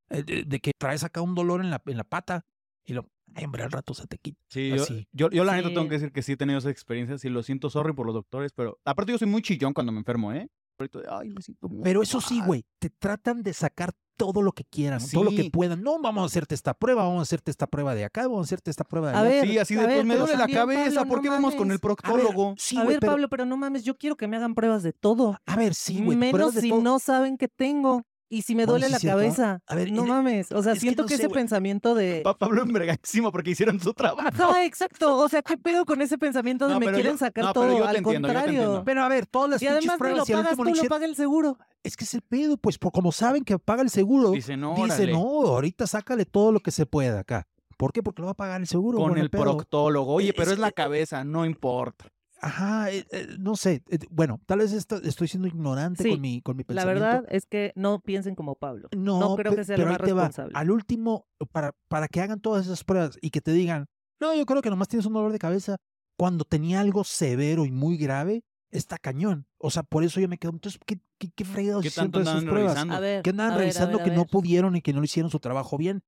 [0.10, 2.46] eh, de, de que traes acá un dolor en la, en la pata
[2.86, 4.40] y lo, ay, hombre, al rato se te quita.
[4.50, 5.08] Sí, yo, Así.
[5.12, 5.74] yo, yo la neta Sí.
[5.74, 7.18] tengo que decir que sí he tenido esa experiencia.
[7.18, 10.00] Sí, lo siento, sorry por los doctores, pero aparte yo soy muy chillón cuando me
[10.00, 10.48] enfermo, ¿eh?
[10.78, 12.48] Ahorita de, Ay, me siento muy Pero eso sí, mal".
[12.48, 15.82] güey, te tratan de sacar todo lo que quieran, todo lo que puedan.
[15.84, 18.44] No, vamos a hacerte esta prueba, vamos a hacerte esta prueba de acá, vamos a
[18.44, 19.30] hacerte esta prueba de A allá.
[19.30, 21.34] ver, Sí, así a de ver, pues me duele la cabeza, Pablo, ¿por qué no
[21.34, 21.70] vamos con el mames.
[21.70, 22.56] A ver, proctólogo?
[22.58, 24.94] sí, a ver, pero- Pablo, pero no mames, yo quiero que me hagan pruebas de
[24.94, 25.38] todo.
[25.46, 26.18] A ver, sí, güey.
[26.18, 26.82] Menos de si todo.
[26.82, 28.06] no saben qué tengo.
[28.28, 29.60] Y si me Bueno, duele sí la cabeza.
[29.68, 30.52] A ver, no mames.
[30.52, 32.22] O sea, es que siento no que, sé, ese pensamiento de.
[32.24, 34.56] Pa- Pablo envergadísimo porque hicieron su trabajo.
[34.64, 35.18] Exacto.
[35.18, 37.66] O sea, ¿qué pedo con ese pensamiento de No, me quieren yo- sacar no, pero
[37.68, 37.78] todo?
[37.78, 38.60] yo te Al entiendo, yo te contrario.
[38.62, 38.84] entiendo.
[38.84, 41.06] Pero a ver, todas las y además, si pruebas lo pagas tú, le lo paga
[41.06, 41.58] el seguro.
[41.84, 44.74] Es que es el pedo, pues, por como saben que paga el seguro, Dice, no,
[44.76, 47.48] dice, no, ahorita sácale todo lo que se pueda acá.
[47.78, 48.02] ¿Por qué?
[48.02, 48.98] Porque lo va a pagar el seguro.
[48.98, 49.44] con bueno, el pedo.
[49.44, 50.14] proctólogo.
[50.16, 52.06] Oye, Es pero es la que- cabeza, no importa.
[52.46, 53.82] Ajá, eh, eh, no sé.
[53.90, 57.00] eh, bueno, tal vez esto- estoy siendo ignorante Sí, con mi, con mi La pensamiento.
[57.02, 58.88] verdad es que no piensen como Pablo.
[58.96, 60.06] No, No, creo que sea lo más va.
[60.06, 60.52] responsable.
[60.56, 63.88] Al último, para, para que hagan todas esas pruebas y que te digan,
[64.20, 65.78] no, yo creo que nomás tienes un dolor de cabeza,
[66.18, 69.48] cuando tenía algo severo y muy grave, está cañón.
[69.58, 72.28] O sea, por eso yo me quedo, entonces, ¿qué, qué, qué fregados ¿Qué hicieron todas
[72.28, 72.74] esas pruebas?
[72.74, 72.94] revisando?
[72.96, 73.24] A ver.
[73.24, 75.06] ¿Qué andaban a ver, a revisando ver, a que no pudieron y que no le
[75.06, 76.04] hicieron su trabajo bien?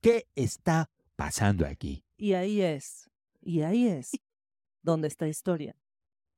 [0.00, 2.04] ¿Qué está pasando aquí?
[2.16, 3.08] Y ahí es.
[3.40, 4.10] Y ahí es.
[4.86, 5.74] Donde esta historia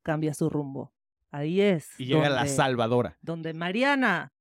[0.02, 0.90] cambia su rumbo.
[1.30, 1.90] Ahí es.
[2.00, 3.18] Y llega la salvadora.
[3.20, 4.32] donde Mariana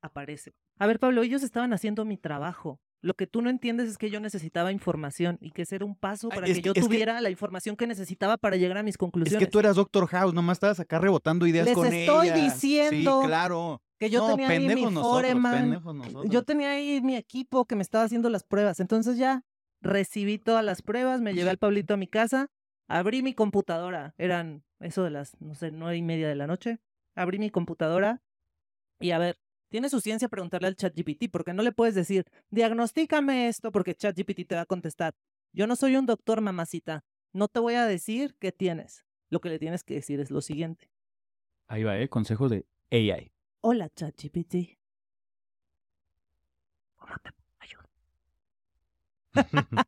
[0.00, 0.54] aparece.
[0.78, 2.80] A ver, Pablo, ellos estaban haciendo mi trabajo.
[3.02, 5.94] Lo que tú no entiendes es que yo necesitaba información y que ese era un
[5.94, 8.78] paso para es que que- yo es que- tuviera la información que necesitaba para llegar
[8.78, 9.46] a mis Es conclusiones.
[9.46, 12.36] que tú eras Doctor House, nomás estabas acá rebotando ideas Les con estoy ella.
[12.36, 13.82] diciendo Sí, claro.
[13.98, 15.82] que yo no, tenía ahí mi nosotros, foreman,
[16.30, 18.80] yo tenía ahí mi equipo que me estaba haciendo las pruebas.
[18.80, 19.44] Entonces ya
[19.82, 22.48] recibí todas las pruebas, me llevé al Pablito a mi casa
[22.90, 26.80] Abrí mi computadora, eran eso de las, no sé, nueve y media de la noche.
[27.14, 28.20] Abrí mi computadora
[28.98, 33.46] y a ver, tiene su ciencia preguntarle al ChatGPT, porque no le puedes decir, diagnostícame
[33.46, 35.14] esto, porque ChatGPT te va a contestar.
[35.52, 37.04] Yo no soy un doctor, mamacita.
[37.32, 39.04] No te voy a decir qué tienes.
[39.28, 40.90] Lo que le tienes que decir es lo siguiente.
[41.68, 42.08] Ahí va, ¿eh?
[42.08, 43.30] Consejo de AI.
[43.60, 44.80] Hola, ChatGPT.
[46.96, 47.88] ¿Cómo te ayudar?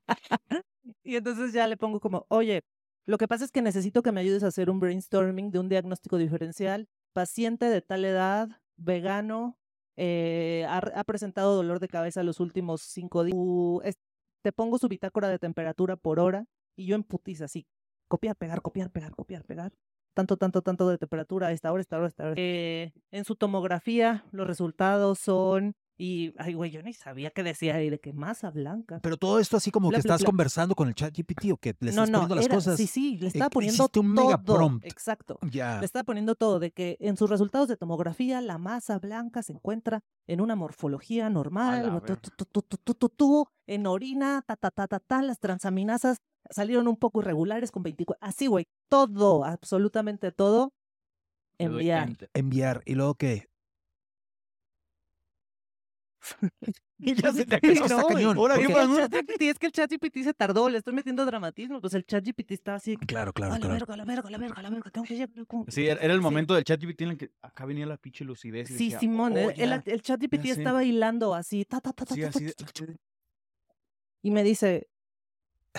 [1.03, 2.63] y entonces ya le pongo como, oye,
[3.07, 5.69] lo que pasa es que necesito que me ayudes a hacer un brainstorming de un
[5.69, 6.89] diagnóstico diferencial.
[7.13, 9.59] Paciente de tal edad, vegano,
[9.97, 13.97] eh, ha, presentado dolor de cabeza los últimos cinco días.
[14.43, 17.67] Te pongo su bitácora de temperatura por hora y yo en putiza así.
[18.09, 19.73] Copiar, pegar, copiar, pegar, copiar, pegar.
[20.15, 22.35] Tanto, tanto, tanto de temperatura, esta hora, esta hora, esta hora.
[22.37, 25.75] Eh, en su tomografía, los resultados son.
[26.05, 28.99] Y, ay, güey, yo ni sabía qué decía ahí de que masa blanca.
[29.05, 30.27] Pero todo esto así como Bla, que bla, estás bla.
[30.27, 32.77] conversando con el chat GPT o que le estás no, poniendo las era- cosas.
[32.77, 34.03] sí, sí, le estaba eh, poniendo un todo.
[34.03, 34.85] mega prompt.
[34.85, 35.39] Exacto.
[35.43, 39.53] Le estaba poniendo todo de que en sus resultados de tomografía la masa blanca se
[39.53, 45.23] encuentra en una morfología normal, tu, tu, tu, en orina, ta, ta, ta, ta, ta,
[45.23, 46.19] las transaminasas
[46.51, 50.73] salieron un poco irregulares con 24, así, güey, todo, absolutamente todo,
[51.59, 52.11] enviar.
[52.35, 52.83] Enviar.
[52.87, 53.52] Y luego que.
[57.05, 58.07] Y ya se te acabó.
[58.07, 58.89] cañón, Ahora, Es ¿qué que, el?
[58.97, 62.77] ChatGPT, es que el ChatGPT se tardó, le estoy metiendo dramatismo, pues el ChatGPT estaba
[62.77, 63.75] así, Claro, claro, a la claro.
[63.75, 65.67] verga, a la verga, a la verga, a la verga, tengo que llegar con-".
[65.69, 68.69] Sí, era el momento del chat GPT en el que acá venía la pinche lucidez.
[68.69, 69.83] Sí, Simón, "Oh, el, el, ya".
[69.85, 72.17] el ChatGPT estaba hilando así, ta, ta, ta, ta,
[74.23, 74.89] y me dice,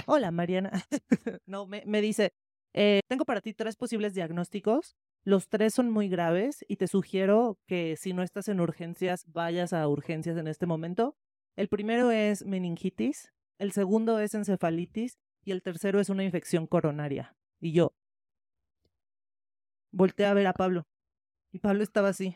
[0.05, 0.71] hola Mariana.
[1.45, 2.33] no, me, me dice,
[2.73, 4.95] "Eh, tengo para ti tres posibles diagnósticos.
[5.25, 9.71] Los tres son muy graves y te sugiero que si no estás en urgencias, vayas
[9.73, 11.15] a urgencias en este momento.
[11.55, 17.35] El primero es meningitis, el segundo es encefalitis y el tercero es una infección coronaria.
[17.61, 17.93] Y yo
[19.91, 20.87] volteé a ver a Pablo
[21.51, 22.35] y Pablo estaba así,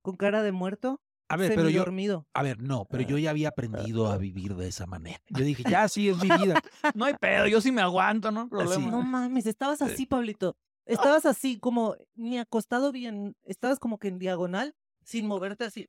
[0.00, 1.80] con cara de muerto, A ver, pero yo.
[1.80, 2.26] dormido.
[2.34, 3.06] A ver, no, pero Ah.
[3.06, 5.18] yo ya había aprendido a vivir de esa manera.
[5.44, 6.62] Yo dije, ya sí es mi vida.
[6.94, 8.48] No hay pedo, yo sí me aguanto, ¿no?
[8.48, 8.90] Problema.
[8.90, 10.56] No mames, estabas así, Pablito.
[10.84, 15.88] Estabas así, como ni acostado bien, estabas como que en diagonal, sin moverte así.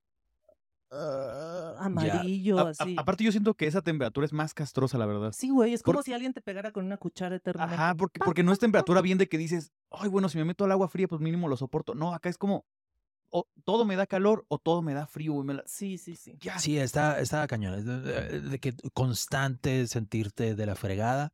[0.91, 2.95] ah, amarillo, A- a- así.
[2.99, 5.31] aparte, yo siento que esa temperatura es más castrosa, la verdad.
[5.35, 7.81] Sí, güey, es por- como si alguien te pegara con una cuchara eternamente.
[7.81, 10.65] Ajá, porque, porque no es temperatura bien de que dices, ay, bueno, si me meto
[10.65, 11.95] al agua fría, pues mínimo lo soporto.
[11.95, 12.65] No, acá es como,
[13.31, 15.41] o todo me da calor o todo me da frío.
[15.43, 16.37] me la- Sí, sí, sí.
[16.39, 17.73] Ya, Sí, está, está cañón.
[17.79, 21.33] es De, de- de que constante sentirte de la fregada,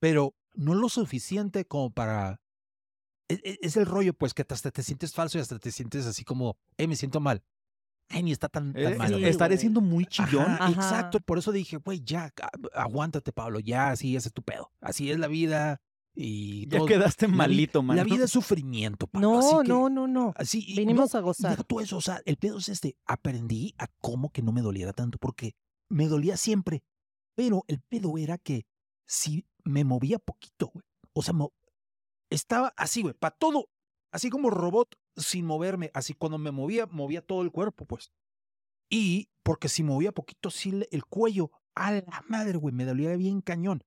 [0.00, 2.40] pero no lo suficiente como para.
[3.28, 6.06] Es, es- es el rollo, pues, que hasta te sientes falso y hasta te sientes
[6.06, 7.42] así como, eh, me siento mal.
[8.08, 9.08] Ay, ni está tan, tan eh, mal.
[9.14, 9.60] sí, estaré güey.
[9.60, 10.44] siendo muy chillón.
[10.44, 10.72] Ajá, Ajá.
[10.72, 14.70] Exacto, por eso dije, güey, ya, a- aguántate, Pablo, ya, así es tu pedo.
[14.80, 15.80] Así es la vida
[16.14, 17.96] y Ya todo- quedaste malito, man.
[17.96, 19.38] La vida es sufrimiento, Pablo.
[19.40, 20.32] así No, que- no, no, no.
[20.36, 21.64] Así, no, a gozar.
[21.64, 22.96] tú eso, o sea, el pedo es este.
[23.06, 25.56] Aprendí a cómo que no me doliera tanto, porque
[25.90, 26.84] me dolía siempre.
[27.34, 28.66] Pero el pedo era que
[29.04, 30.84] si me movía poquito, güey.
[31.12, 31.34] O sea,
[32.30, 33.68] estaba así, güey, para todo,
[34.12, 35.90] así como robot, sin moverme.
[35.94, 38.10] Así cuando me movía, movía todo el cuerpo, pues.
[38.90, 43.40] Y porque si movía poquito, sí, el cuello, a la madre, güey, me dolía bien
[43.40, 43.82] cañón.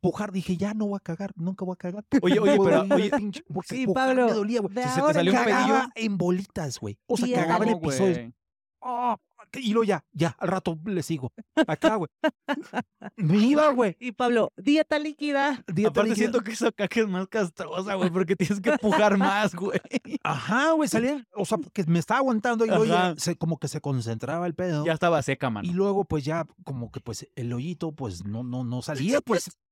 [0.00, 2.04] Pujar, dije, ya no voy a cagar, nunca voy a cagar.
[2.22, 4.26] Oye, oye, pero, oye, pinche- porque Sí, pujar Pablo.
[4.26, 4.74] me dolía, güey.
[4.74, 6.98] si se te salió un pedillo, en bolitas, güey.
[7.06, 8.32] O sea, cagaba en ¿cómo, episodios.
[8.80, 9.16] Oh,
[9.60, 11.32] y luego ya, ya, al rato le sigo.
[11.66, 12.08] Acá, güey.
[13.16, 13.96] Me iba, güey.
[14.00, 15.64] Y Pablo, dieta líquida.
[15.72, 16.16] Dieta Aparte líquida.
[16.16, 19.80] siento que esa caca es más castrosa, güey, porque tienes que pujar más, güey.
[20.22, 23.14] Ajá, güey, salía, o sea, porque me estaba aguantando y luego ya Ajá.
[23.18, 24.84] se, como que se concentraba el pedo.
[24.84, 25.68] Ya estaba seca, mano.
[25.68, 29.50] Y luego, pues ya, como que pues el hoyito, pues no, no, no salía, pues.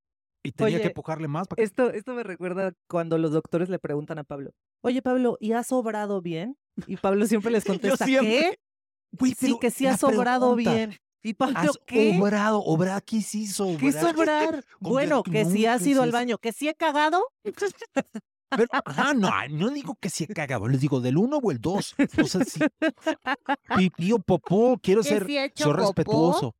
[0.44, 1.62] Y tenía que Oye, pujarle más para que.
[1.62, 5.70] Esto, esto me recuerda cuando los doctores le preguntan a Pablo, oye Pablo, ¿y has
[5.70, 6.56] obrado bien?
[6.88, 8.30] Y Pablo siempre les contesta, siempre.
[8.32, 8.58] ¿qué?
[9.20, 10.96] Sí, pero que sí la has obrado pregunta, bien.
[11.24, 12.18] Y Pablo, Has ¿qué?
[12.20, 13.78] obrado, obrar, ¿qué sí sobrar?
[13.80, 14.64] ¿Qué sobrar?
[14.80, 17.22] Con Bueno, que que si no, has que ido al baño, que si he cagado.
[18.54, 21.58] Pero, ajá, no, no digo que sí he cagado, les digo del uno o el
[21.60, 21.94] dos.
[22.20, 22.60] O sea, sí.
[23.76, 25.80] Pipí o popó, quiero ¿Que ser, sí he hecho soy popó?
[25.86, 26.54] respetuoso.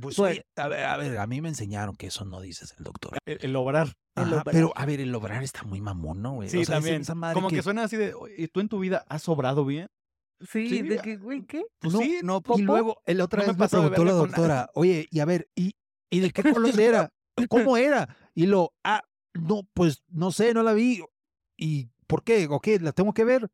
[0.00, 2.84] Pues, oye, a ver, a ver, a mí me enseñaron que eso no dices el
[2.84, 3.16] doctor.
[3.24, 3.92] El, el obrar.
[4.14, 4.44] El obrar.
[4.44, 6.50] pero, a ver, el obrar está muy mamón, ¿no, güey?
[6.50, 7.02] Sí, O sea, también.
[7.34, 7.62] Como que...
[7.62, 9.86] suena así de, "Oye, ¿tú en tu vida has obrado bien?
[10.40, 11.64] Sí, Sí, de que, güey, ¿qué?
[11.80, 12.58] Pues No, sí, no, Y popó.
[12.60, 15.48] luego, el otra No me vez me, de preguntó la doctora, oye, y a ver,
[15.54, 15.74] ¿y,
[16.10, 16.42] ¿y de qué
[16.74, 17.12] color era?
[17.48, 18.14] ¿Cómo era?
[18.34, 19.02] Y lo, ah,
[19.34, 21.02] no, pues no sé, no la vi.
[21.56, 22.46] ¿Y por qué?
[22.50, 22.78] ¿O qué?
[22.80, 23.50] ¿La tengo que ver?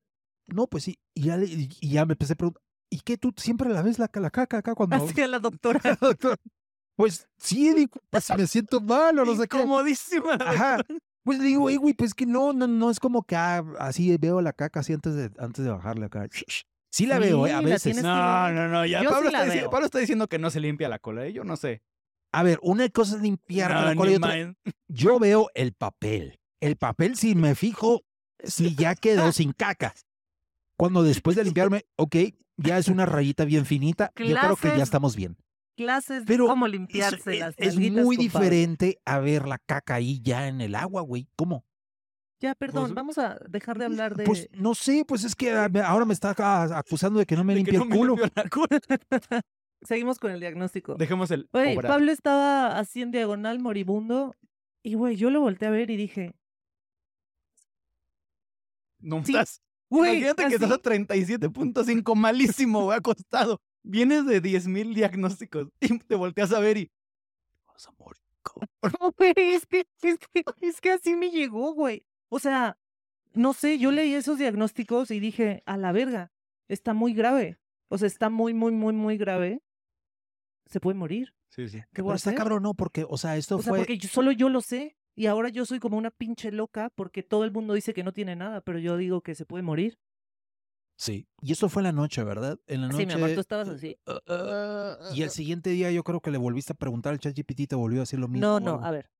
[0.47, 0.99] No, pues sí.
[1.14, 3.83] Y ya, le- y y ya me empecé a preguntar, ¿y qué tú siempre la
[3.83, 4.97] ves la, la caca acá cuando...
[4.97, 5.99] Así a la doctora.
[6.01, 6.37] doctora?
[6.97, 9.57] Pues sí, digo, pues me siento mal o no sé qué.
[9.57, 10.35] Incomodísima.
[10.35, 10.79] Ajá.
[11.25, 14.14] Pues le digo, "Ey, güey, pues que no, no, no es como que ah, así
[14.18, 16.29] veo la caca así antes de, antes de bajarle acá.
[16.92, 18.02] Sí la veo, eh, a veces.
[18.02, 19.70] No, no, no, ya Yo Pablo, sí está diciendo, veo.
[19.70, 21.33] Pablo está diciendo que no se limpia la cola, ¿eh?
[21.33, 21.83] yo no sé.
[22.33, 24.55] A ver, una cosa es limpiar No, la cola y otra.
[24.88, 26.38] Yo veo el papel.
[26.61, 28.02] El papel, si me fijo,
[28.44, 29.94] si ya quedó sin caca.
[30.76, 32.16] Cuando después de limpiarme, ok,
[32.57, 35.37] ya es una rayita bien finita, yo creo que ya estamos bien.
[35.76, 39.94] Clases Pero de cómo Es, limpiarse es- las es muy diferente a ver la caca
[39.94, 41.28] ahí ya en el agua, güey.
[41.37, 41.64] ¿Cómo?
[42.42, 44.24] Ya, perdón, Pues- vamos a dejar de hablar de...
[44.24, 47.44] Pues no sé, pues es que ah, ahora me está acá acusando de que no
[47.44, 48.16] me limpia no el culo.
[48.16, 48.33] limpio.
[49.83, 50.96] Seguimos con el diagnóstico.
[50.96, 51.87] Dejemos el obrar.
[51.87, 54.35] Pablo estaba así en diagonal moribundo
[54.83, 56.35] y, güey, yo lo volteé a ver y dije,
[58.98, 59.61] No Sí, estás.
[59.88, 60.81] güey, Imagínate que estás así.
[60.81, 63.61] a 37.5 malísimo, güey, acostado.
[63.85, 66.90] Vienes de 10.000 diagnósticos y te volteas a ver y.
[67.66, 68.20] Vas a morir.
[69.00, 72.05] No, güey, es que, es que, es que así me llegó, güey.
[72.35, 72.79] O sea,
[73.35, 76.33] no sé, yo leí esos diagnósticos y dije, a la verga,
[76.66, 77.59] está muy grave.
[77.88, 79.62] O sea, está muy, muy, muy, muy grave.
[80.64, 81.35] Se puede morir.
[81.51, 81.81] Sí, sí.
[81.92, 83.81] ¿Qué Pero está cabrón, no, porque, o sea, esto O sea, fue.
[83.81, 84.97] porque yo- solo yo lo sé.
[85.14, 88.14] Y ahora yo soy como una pinche loca porque todo el mundo dice que no
[88.14, 89.99] tiene nada, pero yo digo que se puede morir.
[90.97, 91.29] Sí.
[91.42, 92.59] Y esto fue en la noche, ¿verdad?
[92.66, 93.01] En la noche.
[93.03, 93.99] Sí, mi amor, tú estabas así.
[94.07, 97.61] ah, ah, y el siguiente día yo creo que le volviste a preguntar al ChatGPT
[97.61, 98.47] y te volvió a decir lo mismo.
[98.47, 99.11] No, no, a ver.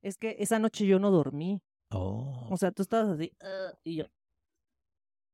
[0.00, 1.60] Es que esa noche yo no dormí.
[1.92, 2.48] Oh.
[2.50, 3.32] O sea, tú estabas así.
[3.84, 4.06] Y yo.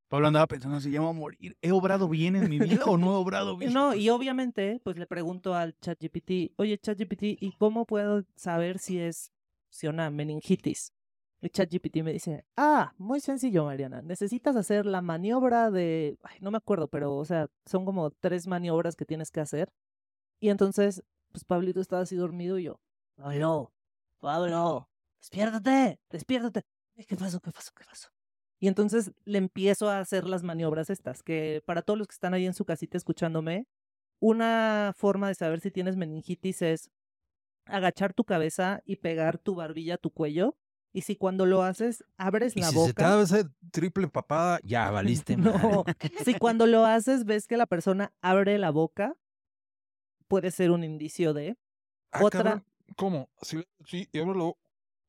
[0.08, 1.56] Pablo andaba pensando si voy a morir.
[1.60, 3.72] ¿He obrado bien en mi vida o no he obrado bien?
[3.72, 8.98] No, y obviamente, pues le pregunto al ChatGPT, oye, ChatGPT, ¿y cómo puedo saber si
[8.98, 9.32] es
[9.68, 10.94] si una meningitis?
[11.40, 14.00] Y ChatGPT me dice, ah, muy sencillo, Mariana.
[14.02, 18.46] Necesitas hacer la maniobra de, ay, no me acuerdo, pero, o sea, son como tres
[18.46, 19.70] maniobras que tienes que hacer.
[20.40, 22.80] Y entonces, pues Pablito estaba así dormido y yo,
[23.16, 23.72] Pablo,
[24.20, 24.87] Pablo,
[25.20, 26.62] despiértate, despiértate.
[26.96, 27.40] "Ay, ¿Qué pasó?
[27.40, 27.72] ¿Qué pasó?
[27.76, 28.08] ¿Qué pasó?
[28.60, 32.34] Y entonces le empiezo a hacer las maniobras estas, que para todos los que están
[32.34, 33.66] ahí en su casita escuchándome,
[34.20, 36.90] una forma de saber si tienes meningitis es
[37.66, 40.56] agachar tu cabeza y pegar tu barbilla a tu cuello.
[40.92, 43.16] Y si cuando lo haces, abres Y la si se te boca.
[43.16, 45.36] da esa triple papada, ya valiste.
[45.84, 45.84] No,
[46.24, 49.14] si cuando lo haces ves que la persona abre la boca,
[50.26, 51.56] puede ser un indicio de.
[52.12, 52.64] Ah, Otra- cabrón,
[52.96, 53.28] ¿Cómo?
[53.42, 54.56] Sí, sí, y ábrelo.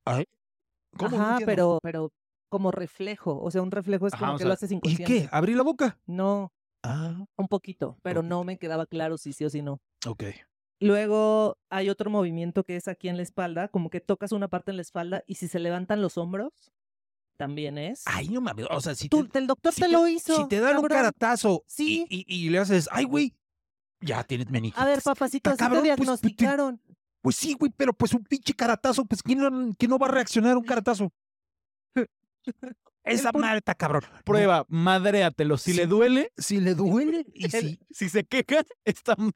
[0.10, 0.26] Ay,
[0.98, 1.17] ¿Cómo?
[1.17, 2.12] No Ajá, pero, pero
[2.50, 3.39] como reflejo.
[3.41, 5.13] O sea, un reflejo es Ajá, como que sea, lo haces ¿Y inconsciente.
[5.24, 5.30] qué?
[5.32, 6.00] ¿Abrí la boca?
[6.06, 6.52] No,
[6.84, 9.80] Ah, un poquito, pero no me quedaba claro si sí o si no.
[10.08, 10.24] ok.
[10.82, 14.72] Luego hay otro movimiento que es aquí en la espalda, como que tocas una parte
[14.72, 16.72] en la espalda y si se levantan los hombros,
[17.38, 18.04] también es.
[18.06, 18.65] Ay, no mames.
[18.72, 20.36] O sea, si Tú, te, el doctor si te te- lo hizo.
[20.38, 22.06] si te dan un caratazo Sí.
[22.10, 23.36] y, y- y le haces, ay, güey,
[24.02, 24.82] ya tienes meningitis.
[24.82, 26.78] A ver, papacito, así te cabrón, pues, pues, te- diagnosticaron.
[26.78, 26.98] Pues
[27.36, 30.53] sí, güey, pero pues un pinche caratazo, pues ¿quién no, quién no va a reaccionar
[30.53, 31.12] a un caratazo?
[33.03, 34.03] Esa madre está cabrón.
[34.23, 35.58] Prueba, madréatelo.
[35.58, 35.77] Si Sí.
[35.77, 39.34] le duele, Si le duele y El- si si se queja, está mal.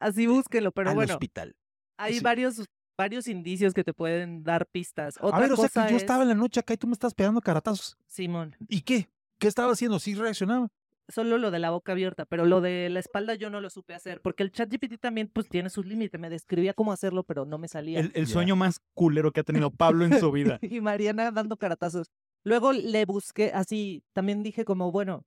[0.00, 1.56] Así búsquenlo, pero al bueno, hospital.
[1.98, 2.20] hay sí.
[2.20, 2.62] varios,
[2.98, 5.16] varios indicios que te pueden dar pistas.
[5.20, 6.76] Otra a ver, o sea cosa que yo es- estaba en la noche acá y
[6.76, 7.96] tú me estás pegando caratazos.
[8.06, 9.08] Simón, ¿Y qué?
[9.38, 9.98] ¿Qué estaba haciendo?
[9.98, 10.68] ¿Sí reaccionaba?
[11.08, 13.94] Solo lo de la boca abierta, pero lo de la espalda yo no lo supe
[13.94, 17.44] hacer, porque el chat GPT también pues tiene sus límites, me describía cómo hacerlo, pero
[17.44, 18.00] no me salía.
[18.00, 20.58] El, sueño más culero que ha tenido Pablo en su vida.
[20.62, 22.10] y Mariana dando caratazos.
[22.44, 25.24] Luego le busqué, así, también dije como, bueno,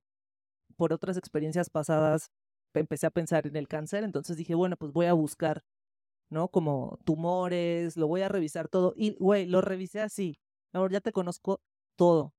[0.76, 2.30] por otras experiencias pasadas,
[2.74, 5.62] empecé a pensar en el cáncer, entonces dije, bueno, pues voy a buscar,
[6.30, 6.48] ¿no?
[6.48, 8.94] Como tumores, lo voy a revisar todo.
[8.96, 10.38] Y, güey, lo revisé así.
[10.72, 11.60] Ahora ya te conozco
[11.96, 12.34] todo.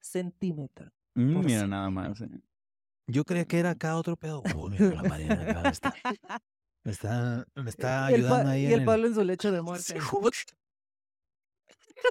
[0.00, 0.90] Centímetro.
[1.14, 1.68] Mm, mira sí.
[1.68, 2.20] nada más.
[2.20, 2.28] eh.
[3.06, 4.42] Yo creía que era acá otro pedo.
[4.56, 5.94] Uy, mira, la Mariana acá me está,
[6.84, 6.90] me
[7.70, 9.94] está, me ayudando ahí y en el el- Pablo en su lecho de muerte.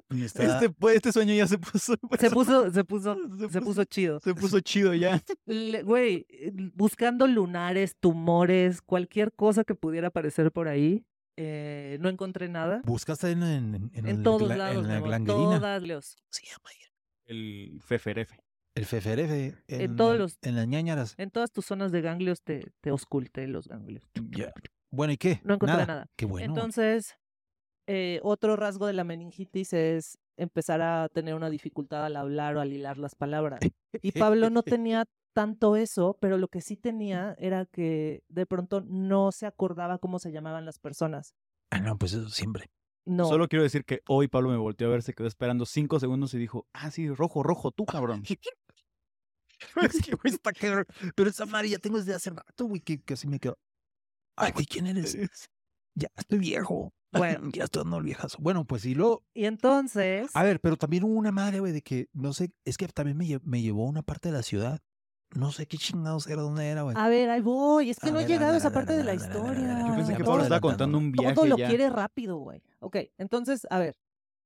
[0.09, 1.95] me está- Este, pues, este sueño ya se puso.
[2.19, 4.19] Se puso, se puso, Se se puso chido.
[4.21, 5.21] Se puso chido ya.
[5.45, 11.05] Le- Güey, eh, buscando lunares, tumores, cualquier cosa que pudiera aparecer por ahí,
[11.37, 12.81] eh, no encontré nada.
[12.85, 16.15] ¿Buscaste en, en, en, En el todos gla- lados, en mi la amor, todas los.
[17.25, 18.37] El feferefe.
[18.81, 19.55] El feferefe.
[19.67, 21.13] En, todos en- los- En las ñañaras.
[21.19, 24.03] en todas tus zonas de ganglios te, te ausculté los ganglios.
[24.31, 24.51] Ya.
[24.89, 25.39] Bueno, ¿y qué?
[25.43, 26.07] No encontré nada.
[26.17, 26.47] Qué bueno.
[26.47, 27.15] Entonces,
[27.87, 32.61] eh, otro rasgo de la meningitis es empezar a tener una dificultad al hablar o
[32.61, 33.59] al hilar las palabras.
[34.01, 38.81] Y Pablo no tenía tanto eso, pero lo que sí tenía era que de pronto
[38.81, 41.35] no se acordaba cómo se llamaban las personas.
[41.69, 42.71] Ah, no, pues eso siempre.
[43.03, 43.25] No.
[43.25, 46.33] Solo quiero decir que hoy Pablo me volteó a ver, se quedó esperando cinco segundos
[46.35, 48.21] y dijo, ah, sí, rojo, rojo, tú, cabrón.
[49.81, 50.85] es que, güey, está cabrón.
[51.15, 53.57] Pero esa madre ya tengo desde hace rato, güey, que, que así me quedo.
[54.37, 55.17] Ay, güey, ¿quién eres?
[55.93, 56.93] Ya estoy viejo.
[57.11, 57.49] Bueno.
[57.53, 58.37] ya estoy dando el viejazo.
[58.39, 59.25] Bueno, pues y luego.
[59.33, 62.77] Y entonces, A ver, pero también hubo una madre, güey, de que, no sé, es
[62.77, 64.79] que también me, lle- me llevó a una parte de la ciudad.
[65.35, 66.95] No sé qué chingados era, dónde era, güey.
[66.97, 67.89] a ver, ahí voy.
[67.89, 69.85] Es que A no he ver, llegado a esa parte de la historia.
[69.87, 71.67] Yo pensé que Pablo todo estaba contando un viaje Todo lo ya.
[71.67, 72.61] quiere rápido, güey.
[72.79, 73.97] Ok, entonces, a ver,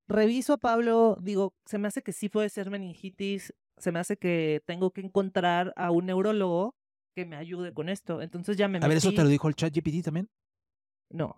[0.07, 4.17] reviso a Pablo, digo, se me hace que sí puede ser meningitis, se me hace
[4.17, 6.75] que tengo que encontrar a un neurólogo
[7.15, 8.21] que me ayude con esto.
[8.21, 10.29] Entonces ya me A ver, ¿eso metí- te lo dijo el chat GPT también?
[11.09, 11.37] No,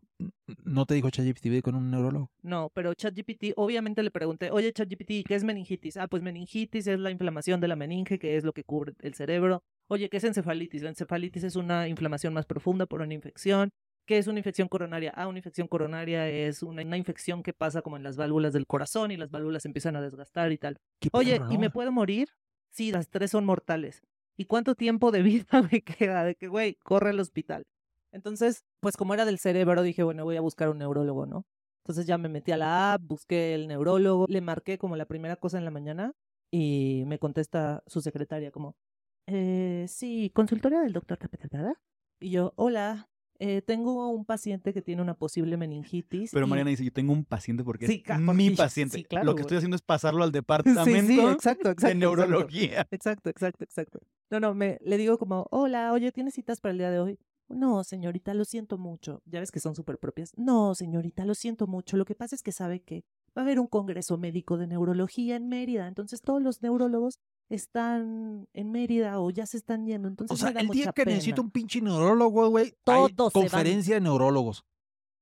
[0.63, 2.31] ¿No te dijo chat GPT con un neurólogo?
[2.41, 5.97] no, pero ChatGPT, obviamente le pregunté, oye ChatGPT, ¿qué es meningitis?
[5.97, 9.13] Ah, pues meningitis es la inflamación de la meninge, que es lo que cubre el
[9.13, 9.61] cerebro.
[9.89, 10.81] Oye, ¿qué es encefalitis?
[10.81, 13.69] La encefalitis es una inflamación más profunda por una infección.
[14.07, 15.11] ¿Qué es una infección coronaria?
[15.17, 18.65] Ah, una infección coronaria es una, una infección que pasa como en las válvulas del
[18.65, 20.79] corazón y las válvulas empiezan a desgastar y tal.
[21.01, 22.29] ¿Qué Oye, ¿y me puedo morir?
[22.69, 24.01] Sí, las tres son mortales.
[24.37, 26.23] ¿Y cuánto tiempo de vida me queda?
[26.23, 27.67] De que, güey, corre al hospital.
[28.13, 31.45] Entonces, pues como era del cerebro, dije, bueno, voy a buscar un neurólogo, ¿no?
[31.83, 35.35] Entonces ya me metí a la app, busqué el neurólogo, le marqué como la primera
[35.35, 36.13] cosa en la mañana
[36.49, 38.77] y me contesta su secretaria como,
[39.25, 41.73] eh, sí, consultoria del doctor Tapetada.
[42.19, 43.09] Y yo, hola,
[43.39, 46.31] eh, tengo un paciente que tiene una posible meningitis.
[46.31, 48.97] Pero y- Mariana dice, yo tengo un paciente porque Sí, es mi paciente.
[48.97, 51.87] sí, claro, Lo que estoy haciendo es pasarlo al departamento sí, exacto, exacto.
[51.87, 52.87] de neurología.
[52.91, 53.99] Exacto, exacto, exacto.
[54.29, 57.19] No, no, me le digo como, hola, oye, ¿tienes citas para el día de hoy?
[57.49, 59.21] No, señorita, lo siento mucho.
[59.25, 60.33] Ya ves que son súper propias.
[60.35, 61.95] No, señorita, lo siento mucho.
[61.95, 63.05] Lo que pasa es que sabe que
[63.37, 65.87] va a haber un congreso médico de neurología en Mérida.
[65.87, 70.07] Entonces todos los neurólogos están en Mérida o ya se están yendo.
[70.07, 71.15] Entonces O sea, el día que pena.
[71.15, 73.29] necesito un pinche neurólogo, güey, hay Todos van.
[73.31, 74.63] conferencia de neurólogos.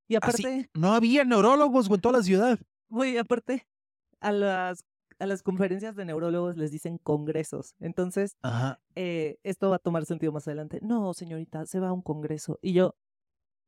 [0.07, 2.59] Y Así, aparte, no había neurólogos, güey, en toda la ciudad.
[2.89, 3.67] güey, aparte,
[4.19, 4.85] a las,
[5.19, 7.73] a las conferencias de neurólogos les dicen congresos.
[7.79, 8.79] Entonces, Ajá.
[8.95, 10.79] eh, esto va a tomar sentido más adelante.
[10.83, 12.59] No, señorita, se va a un congreso.
[12.61, 12.95] Y yo,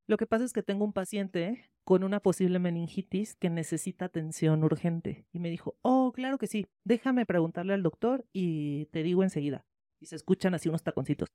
[0.07, 4.63] lo que pasa es que tengo un paciente con una posible meningitis que necesita atención
[4.63, 5.25] urgente.
[5.33, 9.65] Y me dijo, oh, claro que sí, déjame preguntarle al doctor y te digo enseguida.
[9.99, 11.27] Y se escuchan así unos taconcitos.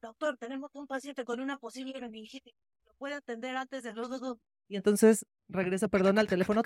[0.00, 2.54] Doctor, tenemos un paciente con una posible meningitis.
[2.86, 4.38] ¿Lo puede atender antes de los dos?
[4.68, 6.62] Y entonces regresa, perdón, al teléfono.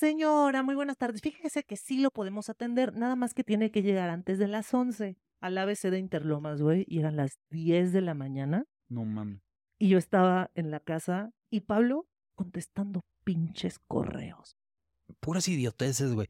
[0.00, 1.20] Señora, muy buenas tardes.
[1.20, 4.72] Fíjese que sí lo podemos atender, nada más que tiene que llegar antes de las
[4.72, 8.64] 11 al ABC de Interlomas, güey, y eran las 10 de la mañana.
[8.88, 9.42] No mames.
[9.78, 14.56] Y yo estaba en la casa y Pablo contestando pinches correos.
[15.20, 16.28] Puras idioteces, güey.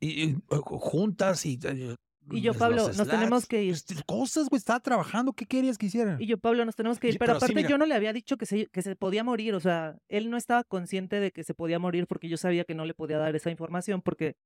[0.00, 1.58] Y, y, uh, juntas y...
[1.64, 1.96] eh,
[2.30, 3.76] Y yo, Pablo, nos tenemos que ir.
[4.06, 5.32] Cosas, güey, estaba trabajando.
[5.32, 6.16] ¿Qué querías que hiciera?
[6.18, 7.18] Y yo, Pablo, nos tenemos que ir.
[7.18, 9.54] Pero aparte yo no le había dicho que se, que se podía morir.
[9.54, 12.74] O sea, él no estaba consciente de que se podía morir porque yo sabía que
[12.74, 14.36] no le podía dar esa información porque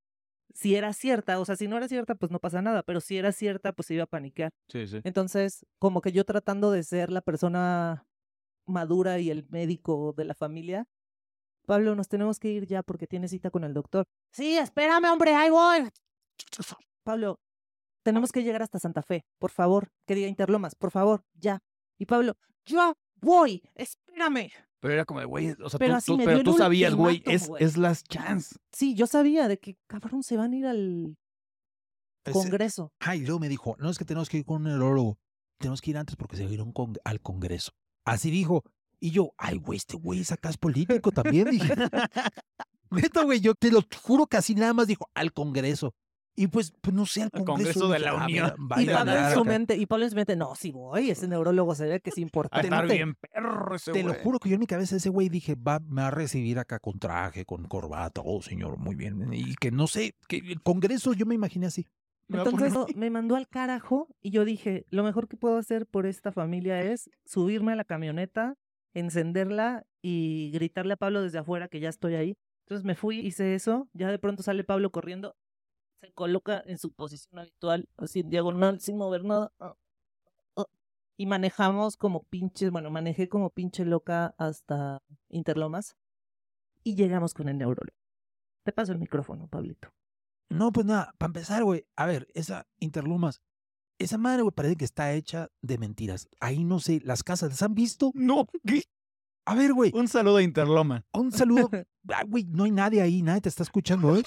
[0.52, 2.82] si era cierta, o sea, si no era cierta, pues no pasa nada.
[2.82, 4.50] Pero si era cierta, pues se iba a paniquear.
[4.68, 5.00] Sí, sí.
[5.04, 8.06] Entonces, como que yo tratando de ser la persona
[8.66, 10.86] madura y el médico de la familia,
[11.66, 14.04] Pablo, nos tenemos que ir ya porque tiene cita con el doctor.
[14.32, 15.88] Sí, espérame, hombre, ahí voy.
[17.04, 17.40] Pablo,
[18.02, 21.62] tenemos que llegar hasta Santa Fe, por favor, que diga Interlomas, por favor, ya.
[21.98, 24.50] Y Pablo, ya voy, espérame.
[24.80, 27.76] Pero era como de, güey, o sea, Pero tú, pero tú sabías, güey, es, es
[27.76, 28.56] las chance.
[28.72, 31.16] Sí, yo sabía de que, cabrón, se van a ir al
[32.32, 32.92] Congreso.
[33.00, 35.18] Ah, y luego me dijo, no es que tenemos que ir con un neurólogo.
[35.58, 37.72] Tenemos que ir antes porque se va a ir a un con- al Congreso.
[38.04, 38.62] Así dijo.
[38.98, 41.50] Y yo, ay, güey, este güey es político también.
[41.50, 41.74] Dije,
[42.90, 45.94] neta, güey, yo te lo juro que así nada más dijo, al Congreso.
[46.36, 47.80] Y pues, pues no sé, al Congreso.
[47.80, 48.52] Congreso de la "Ah, Unión".
[48.78, 51.86] Y Pablo, su mente, y Pablo en su mente, no, sí voy, ese neurólogo se
[51.86, 52.66] ve que es A importante.
[52.68, 55.54] estar bien perro ese Te lo juro que yo en mi cabeza ese güey dije,
[55.56, 59.32] va, me va a recibir acá con traje, con corbata, oh señor, muy bien.
[59.34, 61.86] Y que no sé, que el Congreso yo me imaginé así.
[62.28, 65.36] Me va a poner- Entonces me mandó al carajo y yo dije, lo mejor que
[65.36, 68.54] puedo hacer por esta familia es subirme a la camioneta,
[68.94, 72.36] encenderla y gritarle a Pablo desde afuera que ya estoy ahí.
[72.66, 75.34] Entonces me fui, hice eso, ya de pronto sale Pablo corriendo,
[76.00, 79.52] se coloca en su posición habitual, así en diagonal, sin mover nada.
[79.60, 79.74] ah,
[80.56, 80.64] ah,
[81.16, 85.96] Y manejamos como pinches, bueno, manejé como pinche loca hasta Interlomas
[86.82, 87.96] y llegamos con el neurólogo.
[88.64, 89.92] Te paso el micrófono, Pablito.
[90.48, 93.40] No, pues nada, para empezar, güey, a ver, esa Interlumas,
[93.98, 96.28] esa madre, güey, parece que está hecha de mentiras.
[96.40, 98.10] Ahí no sé, las casas, ¿las han visto?
[98.14, 98.82] No, ¿qué?
[99.46, 101.04] A ver, güey, Un saludo a Interloma.
[101.12, 101.68] un saludo.
[102.08, 104.22] Ah, güey, no hay nadie ahí, nadie te está escuchando, ¿eh?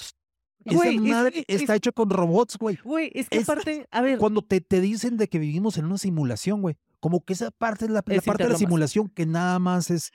[0.64, 2.76] Esa Güey, es- madre es- está hecha con robots, güey.
[2.82, 5.84] Güey, es que Es- aparte, a ver, Cuando te, te dicen de que vivimos en
[5.84, 9.08] una simulación, güey, como que esa parte es la, la Es parte de la simulación
[9.08, 10.10] que nada más es,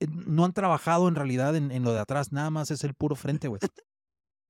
[0.00, 2.94] eh, no han trabajado en realidad en, en lo de atrás, nada más es el
[2.94, 3.60] puro frente, güey.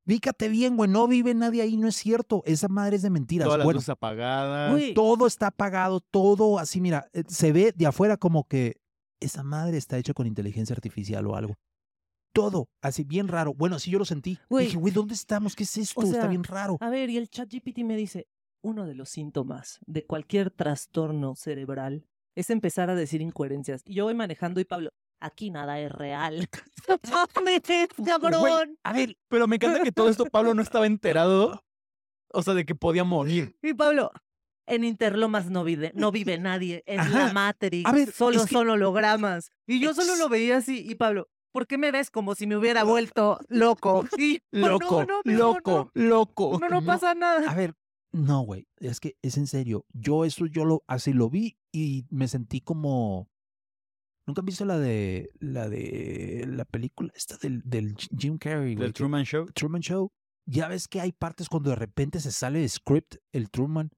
[0.07, 2.43] Fíjate bien, güey, no vive nadie ahí, no es cierto.
[2.47, 3.45] Esa madre es de mentiras.
[3.45, 4.71] Todas las Bueno, luces apagadas.
[4.73, 8.81] Güey, todo está apagado, todo así, mira, eh, se ve de afuera como que
[9.21, 11.55] esa madre está hecha con inteligencia artificial o algo.
[12.33, 13.55] Todo, así bien raro.
[13.55, 14.39] Bueno, así yo lo sentí.
[14.51, 15.57] Dije, güey, ¿dónde estamos?
[15.57, 16.03] ¿Qué es esto?
[16.03, 16.77] está sea, bien raro.
[16.81, 18.29] A ver, y el chat GPT me dice,
[18.63, 22.07] uno de los síntomas de cualquier trastorno cerebral
[22.37, 23.83] es empezar a decir incoherencias.
[23.85, 26.49] Y yo voy manejando y Pablo, aquí nada es real.
[27.11, 27.63] ¡Mames,
[28.07, 28.79] cabrón!
[28.85, 31.65] A ver, Pero me encanta que todo esto Pablo no estaba enterado.
[32.31, 33.57] O sea, de que podía morir.
[33.63, 34.11] Y Pablo,
[34.67, 37.27] en Interlomas no vive, no vive nadie, Ajá.
[37.27, 39.51] la Matrix, A ver, solo es que- son hologramas.
[39.67, 42.57] Y yo solo lo veía así, y Pablo, ¿por qué me ves como si me
[42.57, 44.07] hubiera vuelto loco?
[44.19, 46.59] Y, "No, Loco, no, mejor loco, loco.
[46.61, 46.87] No, no, no No.
[46.87, 47.51] pasa nada.
[47.51, 47.75] a ver,
[48.13, 49.85] no, güey, es que es en serio.
[49.93, 53.29] Yo eso, yo lo, así lo vi y me sentí como...
[54.27, 58.85] ¿Nunca han visto la de, la de, la película esta del, del Jim Carrey, güey?
[58.85, 59.47] Del Truman Show.
[59.55, 60.13] Truman Show,
[60.47, 63.91] ya ves que hay partes cuando de repente se sale de script el Truman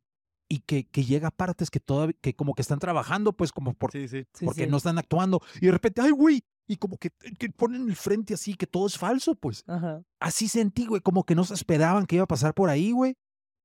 [0.49, 3.75] y que, que llega a partes que todavía, que como que están trabajando, pues como
[3.75, 4.25] por, Sí, sí.
[4.35, 4.71] Sí, porque sí.
[4.71, 5.41] no están actuando.
[5.61, 8.87] Y de repente, ay, güey, y como que, que ponen el frente así, que todo
[8.87, 9.65] es falso, pues.
[9.67, 10.03] Ajá.
[10.21, 13.17] Así sentí, güey, como que no se esperaban que iba a pasar por ahí, güey.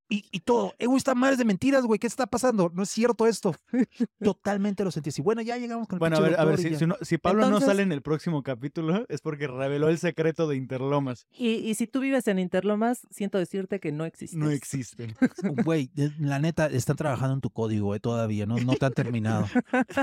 [0.07, 2.71] Y, y todo, eh, güey, esta madre de mentiras, güey, ¿qué está pasando?
[2.73, 3.55] No es cierto esto.
[4.21, 5.21] Totalmente lo sentí así.
[5.21, 6.79] Bueno, ya llegamos con el Bueno, a ver, a ver, si, ya.
[6.79, 10.47] si no- si Pablo no sale en el próximo capítulo, es porque reveló el secreto
[10.47, 11.27] de Interlomas.
[11.31, 14.37] Y, y si tú vives en Interlomas, siento decirte que no existes.
[14.37, 15.15] No existen.
[15.65, 15.89] Güey,
[16.19, 19.47] la neta, están trabajando en tu código, eh, todavía, no, no te han terminado.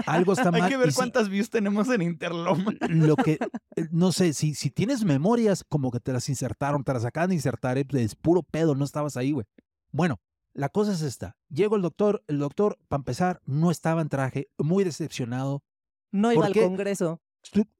[0.07, 0.63] Algo está mal.
[0.63, 2.75] Hay que ver si- cuántas views tenemos en Interlomas.
[2.89, 3.39] lo que,
[3.77, 7.29] eh, no sé, si, si tienes memorias, como que te las insertaron, te las acaban
[7.31, 9.47] de insertar, eh, es puro pedo, no estabas ahí, güey.
[9.93, 10.21] Bueno,
[10.55, 11.37] la cosa es esta.
[11.49, 15.63] Llegó el doctor, el doctor, para empezar, no estaba en traje, muy decepcionado.
[16.11, 16.65] No iba ¿Por al?
[16.65, 17.21] Congreso.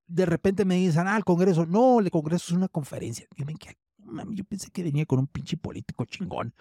[0.07, 1.67] De repente me dicen, ah, el Congreso.
[1.67, 3.27] No, el Congreso es una conferencia.
[3.37, 6.53] Yo, me quedé, mami, yo pensé que venía con un pinche político chingón.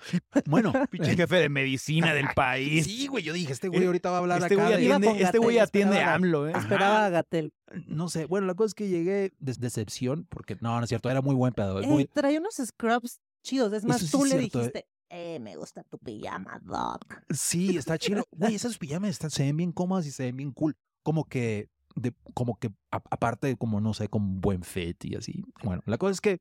[0.45, 2.85] Bueno, Pinche jefe de medicina del país.
[2.85, 5.21] sí, güey, yo dije, este güey Eh, ahorita va a hablar Este acá güey atiende,
[5.23, 6.53] este güey atiende a AMLO, ¿eh?
[6.55, 7.53] Esperaba a Gatel.
[7.87, 11.09] No sé, bueno, la cosa es que llegué de decepción, porque no, no es cierto,
[11.09, 11.81] era muy buen pedo.
[11.81, 13.73] Eh, muy- trae unos scrubs chidos.
[13.73, 14.61] Es más, Eso tú le cierto, eh.
[14.61, 17.23] dijiste, eh, me gusta tu pijama, Doc.
[17.29, 18.25] Sí, está chido.
[18.31, 20.77] Güey, esas pijamas están, se ven bien cómodas y se ven bien cool.
[21.03, 25.43] Como que, de, como que, aparte, como, no sé, con buen fit y así.
[25.63, 26.39] Bueno, la cosa es que,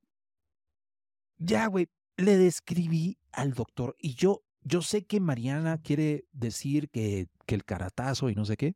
[1.39, 7.29] ya, güey, le describí al doctor y yo, yo sé que Mariana quiere decir que,
[7.47, 8.75] que el caratazo y no sé qué,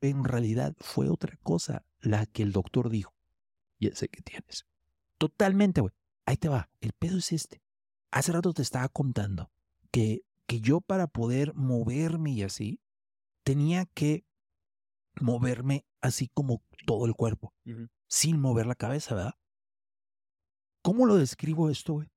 [0.00, 3.14] en realidad fue otra cosa la que el doctor dijo.
[3.78, 4.66] Y ese que tienes.
[5.18, 5.92] Totalmente, güey.
[6.26, 6.70] Ahí te va.
[6.80, 7.63] El pedo es este.
[8.14, 9.50] Hace rato te estaba contando
[9.90, 12.80] que, que yo para poder moverme y así,
[13.44, 14.24] tenía que
[15.20, 17.52] moverme así como todo el cuerpo,
[18.08, 19.34] sin mover la cabeza, ¿verdad?
[20.82, 22.08] ¿Cómo lo describo esto, güey?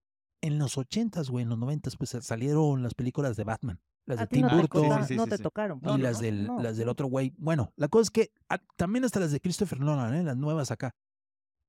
[0.41, 4.27] En los ochentas, güey, en los noventas, pues salieron las películas de Batman, las de
[4.27, 5.77] Tim no te, Burton toca- Sí, sí, no sí, te tocaron.
[5.79, 6.21] y Pablo, las ¿no?
[6.21, 6.59] del, No.
[6.61, 7.33] las del otro güey.
[7.39, 10.23] Bueno, la cosa es que ah, también hasta las de Christopher Nolan, ¿eh?
[10.23, 10.93] las nuevas acá.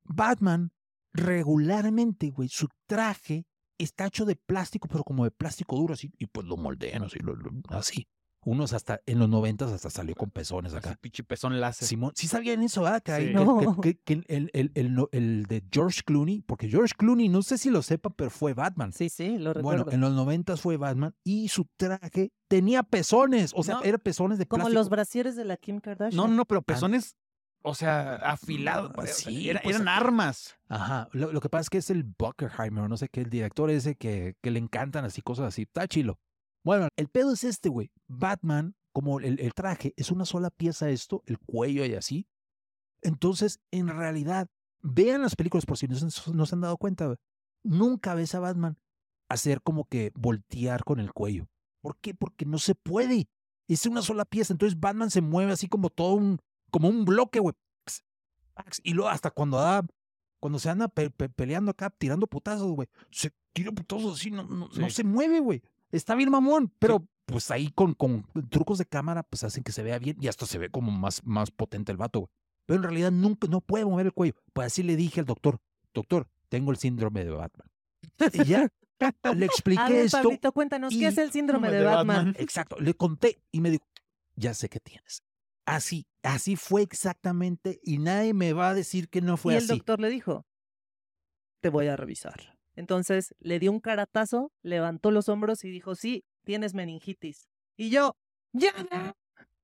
[0.04, 0.70] Batman,
[1.14, 3.46] regularmente, güey, su traje
[3.78, 7.18] está hecho de plástico, pero como de plástico duro, así, y pues lo moldean así,
[7.20, 8.08] lo- lo- así.
[8.44, 10.96] Unos hasta, en los noventas hasta salió con pezones acá.
[11.00, 11.86] pinche pezón láser.
[11.88, 13.02] Simón, sí sabían eso, ¿verdad?
[13.02, 13.26] Que, Sí.
[13.26, 13.58] que- No.
[13.82, 17.42] que- que- que el, el, el, no- el de George Clooney, porque George Clooney, no
[17.42, 18.92] sé si lo sepan, pero fue Batman.
[18.92, 19.84] Sí, sí, lo recuerdo.
[19.84, 23.98] Bueno, en los noventas fue Batman y su traje tenía pezones, o sea, No, era
[23.98, 24.78] pezones de Como plástico.
[24.80, 26.16] los brasieres de la Kim Kardashian.
[26.16, 27.16] No, no, pero pezones,
[27.68, 28.90] o sea, afilados.
[28.96, 30.56] Ah, sí, era- pues, eran armas.
[30.68, 33.30] Ajá, lo, lo que pasa es que es el Buckerheimer, o no sé qué, el
[33.30, 36.18] director ese que, que le encantan así cosas así, está chilo.
[36.64, 37.90] Bueno, el pedo es este, güey.
[38.08, 42.26] Batman, como el, el traje, es una sola pieza esto, el cuello y así.
[43.02, 44.48] Entonces, en realidad,
[44.82, 47.18] vean las películas por si no, se- no se han dado cuenta, güey.
[47.64, 48.78] Nunca ves a Batman
[49.28, 51.48] hacer como que voltear con el cuello.
[51.80, 52.14] ¿Por qué?
[52.14, 53.28] Porque no se puede.
[53.68, 54.52] Es una sola pieza.
[54.52, 56.38] Entonces Batman se mueve así como todo un,
[56.70, 57.54] como un bloque, güey.
[58.82, 59.86] Y luego hasta cuando da,
[60.40, 62.88] cuando se anda pe- pe- peleando acá, tirando putazos, güey.
[63.10, 65.62] Se tira putazos así, no, no, no se mueve, güey.
[65.92, 69.82] Está bien mamón, pero pues ahí con, con trucos de cámara, pues hacen que se
[69.82, 72.30] vea bien y hasta se ve como más, más potente el vato, güey.
[72.66, 74.34] Pero en realidad nunca, no puede mover el cuello.
[74.52, 75.60] Pues así le dije al doctor,
[75.94, 77.68] doctor, tengo el síndrome de Batman.
[78.32, 78.68] Y ya
[79.34, 80.20] le expliqué A ver, esto.
[80.22, 82.16] Pablito, cuéntanos, y- ¿qué es el síndrome de de Batman?
[82.26, 82.34] Batman.
[82.38, 83.86] Exacto, le conté y me dijo,
[84.34, 85.22] ya sé qué tienes.
[85.64, 89.64] Así, así fue exactamente y nadie me va a decir que no fue y el
[89.64, 89.72] así.
[89.72, 90.46] doctor le dijo,
[91.62, 92.56] te voy a revisar.
[92.74, 97.48] Entonces le dio un caratazo, levantó los hombros y dijo, sí, tienes meningitis.
[97.76, 98.16] Y yo,
[98.52, 98.72] ya,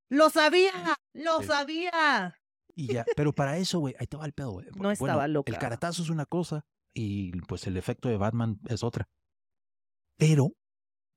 [0.09, 0.73] lo sabía,
[1.13, 1.47] lo Sí.
[1.47, 2.37] sabía.
[2.77, 4.67] Y ya, pero para eso, güey, ahí te va el pedo, güey.
[4.75, 5.53] No estaba loca.
[5.53, 9.09] El caratazo es una cosa y pues el efecto de Batman es otra.
[10.17, 10.53] Pero,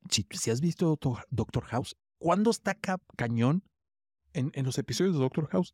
[0.10, 3.64] si, si has visto Doctor, Doctor House, ¿cuándo está ca- cañón
[4.38, 5.74] en, en los episodios de Doctor House?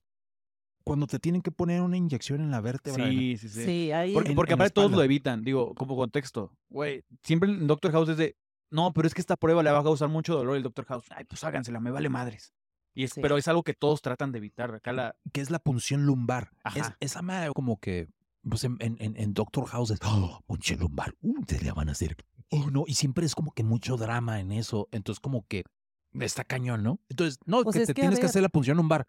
[0.83, 3.05] Cuando te tienen que poner una inyección en la vértebra.
[3.09, 3.63] Sí, sí, sí.
[3.65, 4.13] Sí, ahí.
[4.13, 6.51] Porque, en- porque en aparte todos lo evitan, digo, como contexto.
[6.69, 8.35] Güey, siempre en Doctor House es de,
[8.69, 11.05] no, pero es que esta prueba le va a causar mucho dolor el Doctor House.
[11.15, 12.53] Ay, pues hágansela, me vale madres.
[12.95, 13.21] Y es, Sí.
[13.21, 14.73] Pero es algo que todos tratan de evitar.
[14.75, 15.15] Acá la...
[15.31, 16.49] que es la punción lumbar.
[16.75, 16.97] Es, Ajá.
[16.99, 18.09] esa madre como que,
[18.47, 21.87] pues en, en, en- en Doctor House es, oh, punción lumbar, uh, te la van
[21.87, 22.17] a hacer.
[22.49, 24.89] Oh, no, y siempre es como que mucho drama en eso.
[24.91, 25.63] Entonces, como que
[26.19, 26.99] está cañón, ¿no?
[27.09, 29.07] Entonces, no, Pues que te que, tienes que hacer la punción lumbar.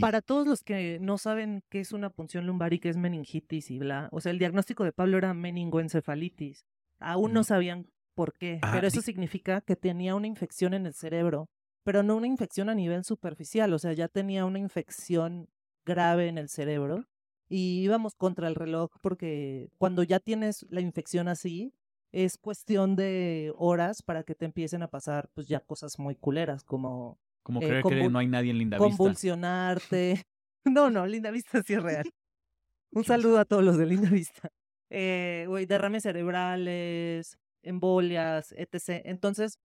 [0.00, 3.70] Para todos los que no saben qué es una punción lumbar y qué es meningitis
[3.70, 6.64] y bla, o sea, el diagnóstico de Pablo era meningoencefalitis.
[6.98, 10.94] Aún no sabían por qué, Ah, pero eso significa que tenía una infección en el
[10.94, 11.50] cerebro,
[11.84, 15.48] pero no una infección a nivel superficial, o sea, ya tenía una infección
[15.84, 17.04] grave en el cerebro
[17.48, 21.72] y íbamos contra el reloj porque cuando ya tienes la infección así,
[22.16, 26.64] es cuestión de horas para que te empiecen a pasar pues ya cosas muy culeras
[26.64, 28.88] como Como Eh, creer que no hay nadie en Linda Vista.
[28.88, 30.22] convulsionarte.
[30.68, 32.10] No, no, Linda Vista sí es real.
[32.90, 34.50] Un saludo a todos los de Linda Vista.
[34.90, 39.02] Eh, güey, derrames cerebrales, embolias, etc.
[39.04, 39.60] Entonces,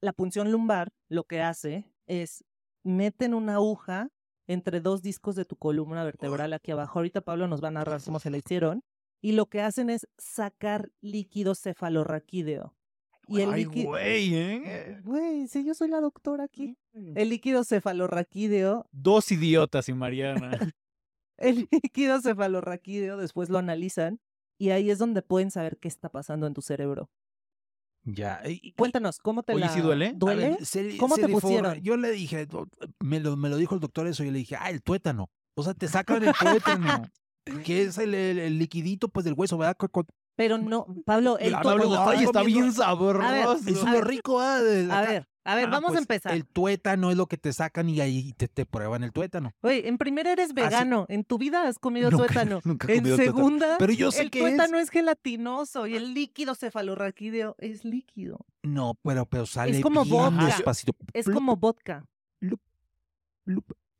[0.00, 2.44] la punción lumbar lo que hace es
[2.84, 4.10] meten una aguja
[4.46, 7.00] entre dos discos de tu columna vertebral aquí abajo.
[7.00, 8.84] Ahorita Pablo nos va a narrar cómo se la hicieron.
[9.20, 12.74] Y lo que hacen es sacar líquido cefalorraquídeo.
[13.26, 13.88] Y el Ay, líquido.
[13.90, 15.00] güey, ¿eh?
[15.04, 16.78] Güey, sí, yo soy la doctora aquí.
[16.94, 20.50] El líquido cefalorraquídeo Dos idiotas y Mariana.
[21.36, 24.18] El líquido cefalorraquídeo después lo analizan
[24.58, 27.10] y ahí es donde pueden saber qué está pasando en tu cerebro.
[28.04, 28.42] Ya.
[28.76, 30.12] Cuéntanos, ¿cómo te Oye, la ¿sí duele?
[30.16, 30.50] ¿Duele?
[30.50, 31.80] ver, se- ¿Cómo se te pusieron?
[31.80, 32.48] Yo le dije,
[33.00, 35.30] me lo, me lo dijo el doctor eso, y le dije, ah, el tuétano.
[35.54, 37.04] O sea, te sacan el tuétano,
[37.64, 39.76] que es el, el- el liquidito pues del hueso, ¿verdad?
[40.36, 43.58] Pero no, Pablo, el Ah, to- Pablo, ay, está bien sabroso.
[43.66, 44.60] Es lo rico, ¿ah?
[44.62, 46.32] de A ver, a ver, Ah, vamos pues, a empezar.
[46.32, 49.50] El tuétano es lo que te sacan y ahí te, te prueban el tuétano.
[49.62, 52.60] Oye, en primera eres vegano, en tu vida has comido Nunca- tuétano.
[52.64, 53.24] nunca he en tuétano.
[53.24, 54.44] segunda, Pero yo sé el que es.
[54.44, 54.90] tuétano es.
[54.90, 58.44] gelatinoso y el líquido cefalorraquídeo es líquido.
[58.62, 60.46] No, pero, pero sale como bien vodka.
[60.46, 60.92] despacito.
[61.14, 62.04] Es como vodka.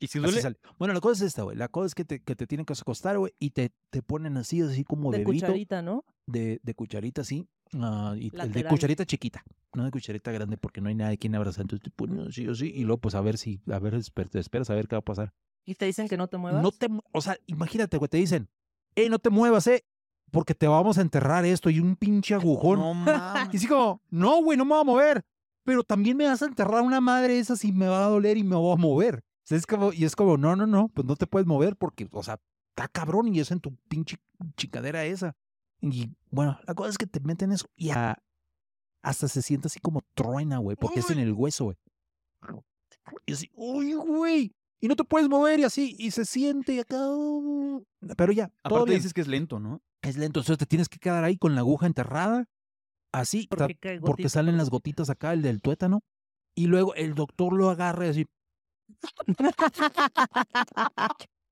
[0.01, 0.41] ¿Y si duele?
[0.79, 1.57] Bueno, la cosa es esta, güey.
[1.57, 4.37] La cosa es que te, que te tienen que acostar, güey, y te, te ponen
[4.37, 5.47] así, así como De bebito.
[5.47, 6.05] cucharita, ¿no?
[6.27, 7.49] De, de cucharita, así.
[7.75, 9.43] ah, y el de cucharita chiquita,
[9.75, 11.63] no de cucharita grande, porque no hay nadie quien abrazar.
[11.63, 13.99] Entonces te ponen así, así, y luego, pues a ver si, a ver,
[14.31, 15.33] te esperas a ver qué va a pasar.
[15.65, 16.63] Y te dicen que no te muevas.
[16.63, 18.49] No te, o sea, imagínate, güey, te dicen,
[18.95, 19.85] eh, no te muevas, eh,
[20.31, 22.79] porque te vamos a enterrar esto y un pinche agujón.
[22.79, 23.49] No mames.
[23.55, 25.25] Y así como, no, güey, no me voy a mover.
[25.65, 28.45] Pero también me vas a enterrar una madre esa si me va a doler y
[28.45, 29.23] me voy a mover.
[29.49, 31.75] O sea, es como, y es como, no, no, no, pues no te puedes mover
[31.77, 32.39] porque, o sea,
[32.77, 34.19] está cabrón y es en tu pinche
[34.59, 35.35] chicadera esa.
[35.81, 38.23] Y bueno, la cosa es que te meten eso y a-
[39.03, 41.77] hasta se siente así como truena, güey, porque es en el hueso, güey.
[43.25, 44.53] Y así, uy, güey.
[44.81, 47.09] Y no te puedes mover y así, y se siente acá.
[47.09, 47.83] uh,
[48.19, 48.99] Pero ya, todo Aparte bien.
[48.99, 49.81] dices que es lento, ¿no?
[50.03, 52.45] Es lento, entonces te tienes que quedar ahí con la aguja enterrada,
[53.13, 56.01] así, Porque, porque salen las gotitas acá, el del tuétano,
[56.55, 58.27] y luego el doctor lo agarra y así,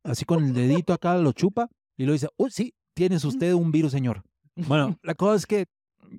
[0.05, 3.72] así con el dedito acá, lo chupa, y lo dice, uy, sí, tienes usted un
[3.72, 4.22] virus, señor.
[4.55, 5.66] Bueno, la cosa es que,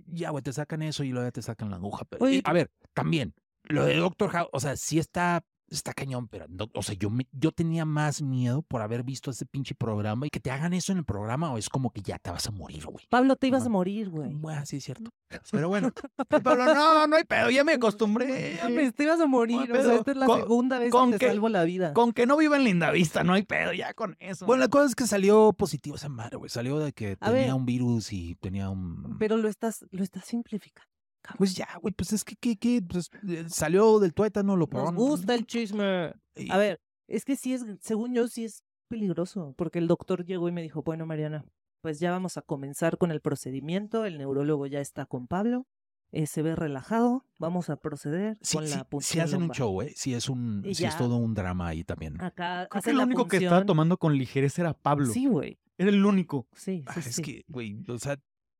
[0.07, 2.05] ya, güey, te sacan eso y luego ya te sacan la aguja.
[2.05, 6.28] pero- y, a ver, también, lo de Doctor House, o sea, sí está, está cañón,
[6.28, 9.76] pero, no- o sea, yo, me- yo tenía más miedo por haber visto ese pinche
[9.76, 12.32] programa y que te hagan eso en el programa, o es como que ya te
[12.32, 13.05] vas a morir, güey.
[13.09, 14.34] Pablo, te ibas a morir, güey.
[14.34, 15.11] Bueno, sí es cierto.
[15.51, 15.91] Pero bueno,
[16.30, 18.59] Pablo, no, no hay pedo, ya me acostumbré.
[18.95, 19.72] Te ibas a morir.
[19.72, 21.93] o sea, esta es la Con- segunda vez con que te salvo la vida.
[21.93, 24.45] Con que no viva en Linda Vista, no hay pedo, ya con eso.
[24.45, 26.49] bueno, la cosa es que salió positivo esa madre, güey.
[26.49, 27.53] Salió de que A tenía ver.
[27.53, 29.18] un virus y tenía un...
[29.20, 30.89] Pero lo estás, lo estás simplificando.
[31.38, 34.69] Pues ya, güey, pues es que, que, que, pues, eh, salió del tuétano, lo Nos
[34.69, 34.95] probaron.
[34.95, 36.13] gusta el chisme.
[36.36, 39.53] y- A ver, es que sí es, según yo, sí es peligroso.
[39.57, 41.43] Porque el doctor llegó y me dijo, bueno, Mariana,
[41.82, 44.05] pues ya vamos a comenzar con el procedimiento.
[44.05, 45.65] El neurólogo ya está con Pablo.
[46.13, 47.25] eh, se ve relajado.
[47.38, 49.89] Vamos a proceder Sí, con sí, la punción hacen un show, güey.
[49.93, 52.19] Sí es un, sí es todo un drama ahí también.
[52.21, 55.07] Acá Creo que el único que estaba tomando con ligereza era Pablo.
[55.07, 55.59] Sí, güey.
[55.78, 56.47] Era el único.
[56.55, 57.21] Sí, Ah, sí, es sí.
[57.21, 58.17] que, güey, o sea,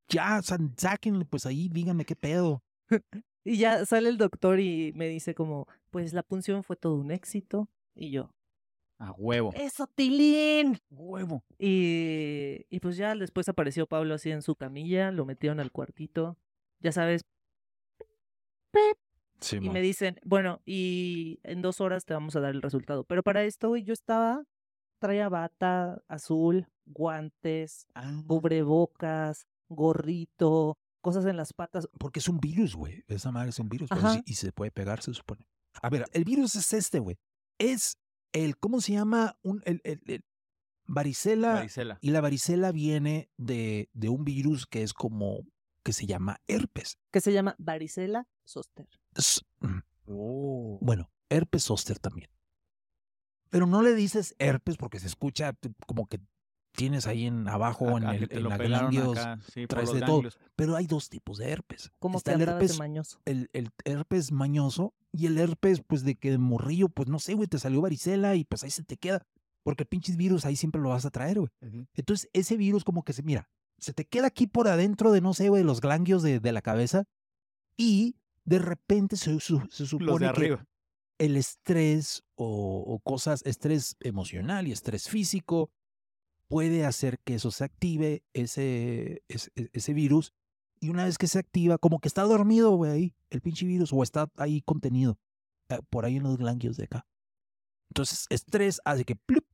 [0.08, 0.40] ya,
[0.76, 2.62] sáquenle, pues ahí, díganme qué pedo.
[3.44, 7.10] Y ya sale el doctor y me dice como, pues la punción fue todo un
[7.10, 7.66] éxito.
[7.94, 8.30] Y yo,
[8.98, 9.52] A huevo.
[9.54, 10.78] ¡Eso, Tilín!
[10.90, 11.42] Huevo.
[11.58, 16.36] Y, y pues ya después apareció Pablo así en su camilla, lo metieron al cuartito,
[16.80, 17.22] ya sabes,
[19.40, 23.04] Sí, y me dicen, bueno, y en dos horas te vamos a dar el resultado.
[23.04, 24.44] Pero para esto, yo estaba,
[24.98, 28.20] traía bata azul, guantes, Ah.
[28.26, 31.88] cubrebocas, gorrito, cosas en las patas.
[31.98, 33.04] Porque es un virus, güey.
[33.08, 33.88] Esa madre es un virus.
[34.12, 35.46] sí- y se puede pegar, se supone.
[35.82, 37.16] A ver, el virus es este, güey.
[37.58, 37.98] Es
[38.32, 39.36] el, ¿cómo se llama?
[39.42, 40.24] Un, el, el- el
[40.86, 41.54] varicela.
[41.54, 41.98] Varicela.
[42.00, 45.40] Y la varicela viene de, de un virus que es como,
[45.82, 46.98] que se llama herpes.
[47.10, 48.88] que se llama varicela zoster.
[49.14, 49.44] Es-
[50.10, 50.78] Oh.
[50.80, 52.30] bueno, herpes zóster también.
[53.50, 55.54] Pero no le dices herpes porque se escucha
[55.86, 56.18] como que
[56.78, 59.92] tienes ahí en abajo en, Acá, el, que te en la ganglios, acá, sí, traes
[59.92, 60.22] de todo.
[60.56, 61.90] Pero hay dos tipos de herpes.
[61.98, 63.20] Como Está que el herpes, mañoso.
[63.26, 67.34] el, el herpes mañoso y el herpes, pues de que de morrillo, pues no sé,
[67.34, 69.26] güey, te salió varicela y pues ahí se te queda.
[69.64, 71.50] Porque el pinches virus ahí siempre lo vas a traer, güey.
[71.94, 75.34] Entonces, ese virus como que se, mira, se te queda aquí por adentro de, no
[75.34, 77.04] sé, güey, los ganglios de, de la cabeza
[77.76, 80.66] y de repente se, su- se Los supone de que arriba.
[81.18, 85.70] el estrés o, o cosas, estrés emocional y estrés físico
[86.48, 90.32] puede hacer que eso se active, ese, ese, ese virus,
[90.80, 93.92] y una vez que se activa, como que está dormido, güey, ahí, el pinche virus,
[93.92, 95.18] o está ahí contenido,
[95.68, 97.06] eh, por ahí en los ganglios de acá.
[97.90, 99.44] Entonces, estrés hace que plup,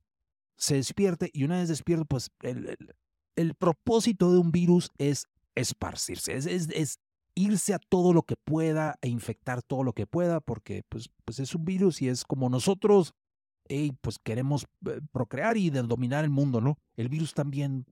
[0.57, 2.95] se despierte, y una vez despierto, pues el, el,
[3.35, 5.25] el propósito de un virus es
[5.55, 6.99] esparcirse, es, es, es
[7.35, 11.39] irse a todo lo que pueda e infectar todo lo que pueda, porque pues, pues
[11.39, 13.13] es un virus y es como nosotros,
[13.67, 16.77] ey, pues queremos eh, procrear y de dominar el mundo, ¿no?
[16.95, 17.85] El virus también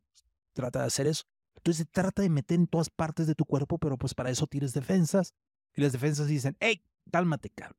[0.53, 1.24] trata de hacer eso.
[1.55, 4.47] Entonces se trata de meter en todas partes de tu cuerpo, pero pues para eso
[4.47, 5.34] tienes defensas.
[5.76, 7.78] Y las defensas dicen, hey, cálmate, cabrón.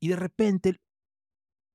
[0.00, 0.76] Y de repente,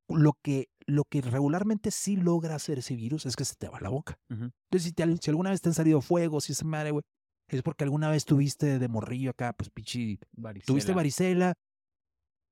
[0.08, 3.80] lo que, lo que regularmente sí logra hacer ese virus es que se te va
[3.80, 4.20] la boca.
[4.66, 7.04] Entonces, si, te- si alguna vez te han salido fuegos, si esa madre, güey,
[7.48, 10.20] es porque alguna vez tuviste de morrillo acá, pues pichi,
[10.74, 11.54] tuviste Varicela.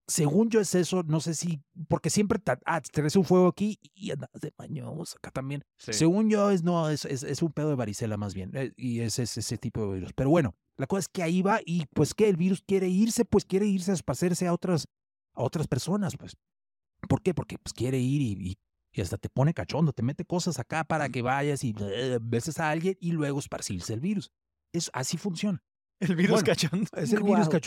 [0.09, 3.47] Según yo es eso, no sé si, porque siempre te, ah, te traes un fuego
[3.47, 5.63] aquí y andas de maños acá también.
[5.77, 5.93] Sí.
[5.93, 9.01] Según yo es, no, es, es, es un pedo de varicela más bien, eh, y
[9.01, 10.13] es, es ese tipo de virus.
[10.13, 13.23] Pero bueno, la cosa es que ahí va y pues que el virus quiere irse,
[13.23, 14.87] pues quiere irse a esparcerse a otras,
[15.33, 16.35] a otras personas, pues.
[17.07, 17.33] ¿Por qué?
[17.33, 18.57] Porque pues quiere ir y, y,
[18.91, 22.59] y hasta te pone cachondo, te mete cosas acá para que vayas y eh, beses
[22.59, 24.31] a alguien y luego esparcirse el virus.
[24.73, 25.63] Es, así funciona.
[25.99, 26.87] El virus Bueno, cachondo.
[26.93, 27.61] Es el virus Guau.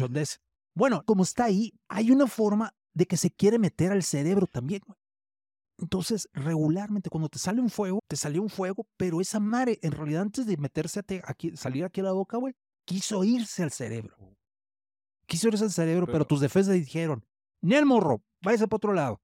[0.75, 4.83] Bueno, como está ahí, hay una forma de que se quiere meter al cerebro también.
[5.79, 9.93] Entonces, regularmente cuando te sale un fuego, te salió un fuego, pero esa madre, en
[9.93, 12.55] realidad antes de meterse a te- aquí, salir aquí a la boca, güey,
[12.85, 14.17] quiso irse al cerebro.
[15.27, 17.25] Quiso irse al cerebro, pero, Pero- tus defensas dijeron,
[17.63, 19.21] ni el morro, váyase para otro lado.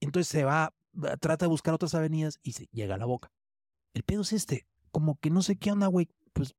[0.00, 0.74] Entonces se va,
[1.20, 3.30] trata de buscar otras avenidas y se llega a la boca.
[3.94, 6.54] El pedo es este, como que no sé qué onda, güey, pues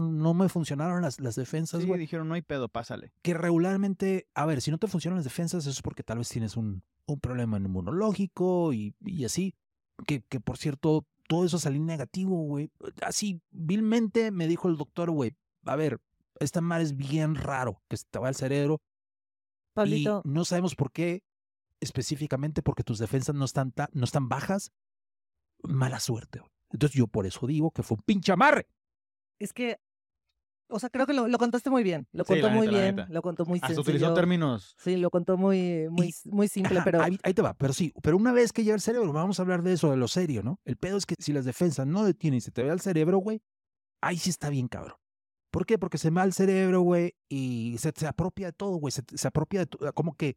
[0.00, 3.12] no me funcionaron las, las defensas, Sí, güey dijeron, no hay pedo, pásale.
[3.22, 6.28] que regularmente, a ver, si no te funcionan las defensas, eso es porque tal vez
[6.28, 9.54] tienes un, un problema inmunológico y, y así.
[10.06, 12.70] Que, que por cierto, todo eso salí negativo, güey.
[13.02, 15.34] Así, vilmente me dijo el doctor, güey,
[15.64, 16.00] a ver,
[16.40, 18.80] esta madre es bien raro que se te va al cerebro
[19.74, 21.22] Pablito, y no sabemos por qué,
[21.80, 24.72] específicamente porque tus defensas no están, ta- no están bajas.
[25.62, 26.50] Mala suerte, güey.
[26.70, 28.68] Entonces yo por eso digo que fue un pinche amarre.
[29.38, 29.78] Es que,
[30.70, 32.06] o sea, creo que lo, lo contaste muy bien.
[32.12, 33.82] Lo Sí, contó muy neta, bien, lo contó muy Hasta sencillo.
[33.82, 34.74] utilizó términos.
[34.78, 37.92] Sí, lo contó muy, muy, muy simple, Ajá, pero ahí, ahí te va, pero sí,
[38.02, 40.42] pero una vez que llega el cerebro, vamos a hablar de eso, de lo serio,
[40.42, 40.60] ¿no?
[40.64, 43.18] El pedo es que si las defensas no detienen y se te ve al cerebro,
[43.18, 43.40] güey,
[44.02, 44.96] ahí sí está bien cabrón.
[45.50, 45.78] ¿Por qué?
[45.78, 49.02] Porque se me va al cerebro, güey, y se, se apropia de todo, güey, se,
[49.14, 50.36] se apropia de todo, como que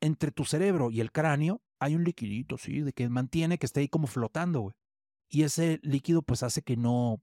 [0.00, 3.80] entre tu cerebro y el cráneo hay un liquidito, sí, de que mantiene que esté
[3.80, 4.74] ahí como flotando, güey.
[5.30, 7.22] Y ese líquido, pues, hace que no,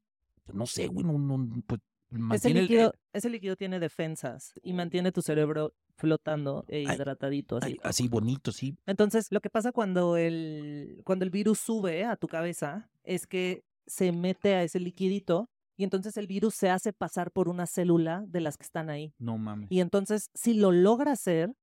[0.53, 1.81] no sé, güey, no, no, pues,
[2.11, 7.57] ese mantiene el- líquido, ese líquido tiene defensas y mantiene tu cerebro flotando e hidratadito.
[7.57, 7.71] Así.
[7.71, 8.77] ay, así bonito, sí.
[8.85, 13.63] Entonces, lo que pasa cuando el, cuando el virus sube a tu cabeza es que
[13.87, 18.23] se mete a ese liquidito y entonces el virus se hace pasar por una célula
[18.27, 19.13] de las que están ahí.
[19.19, 19.69] No mames.
[19.71, 21.53] Y entonces, si lo logra hacer,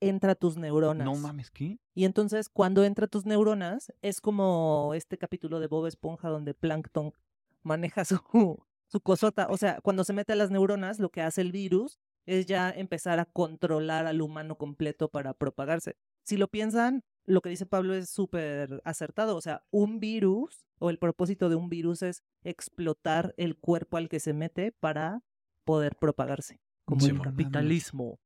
[0.00, 1.04] entra a tus neuronas.
[1.04, 1.78] No mames, ¿qué?
[1.94, 6.54] Y entonces, cuando entra a tus neuronas, es como este capítulo de Bob Esponja donde
[6.54, 7.12] Plankton
[7.62, 8.18] maneja su,
[8.88, 9.46] su cosota.
[9.50, 12.70] O sea, cuando se mete a las neuronas, lo que hace el virus es ya
[12.70, 15.96] empezar a controlar al humano completo para propagarse.
[16.24, 19.36] Si lo piensan, lo que dice Pablo es súper acertado.
[19.36, 24.08] O sea, un virus o el propósito de un virus es explotar el cuerpo al
[24.08, 25.22] que se mete para
[25.64, 26.60] poder propagarse.
[26.84, 28.18] Como Sí, el capitalismo.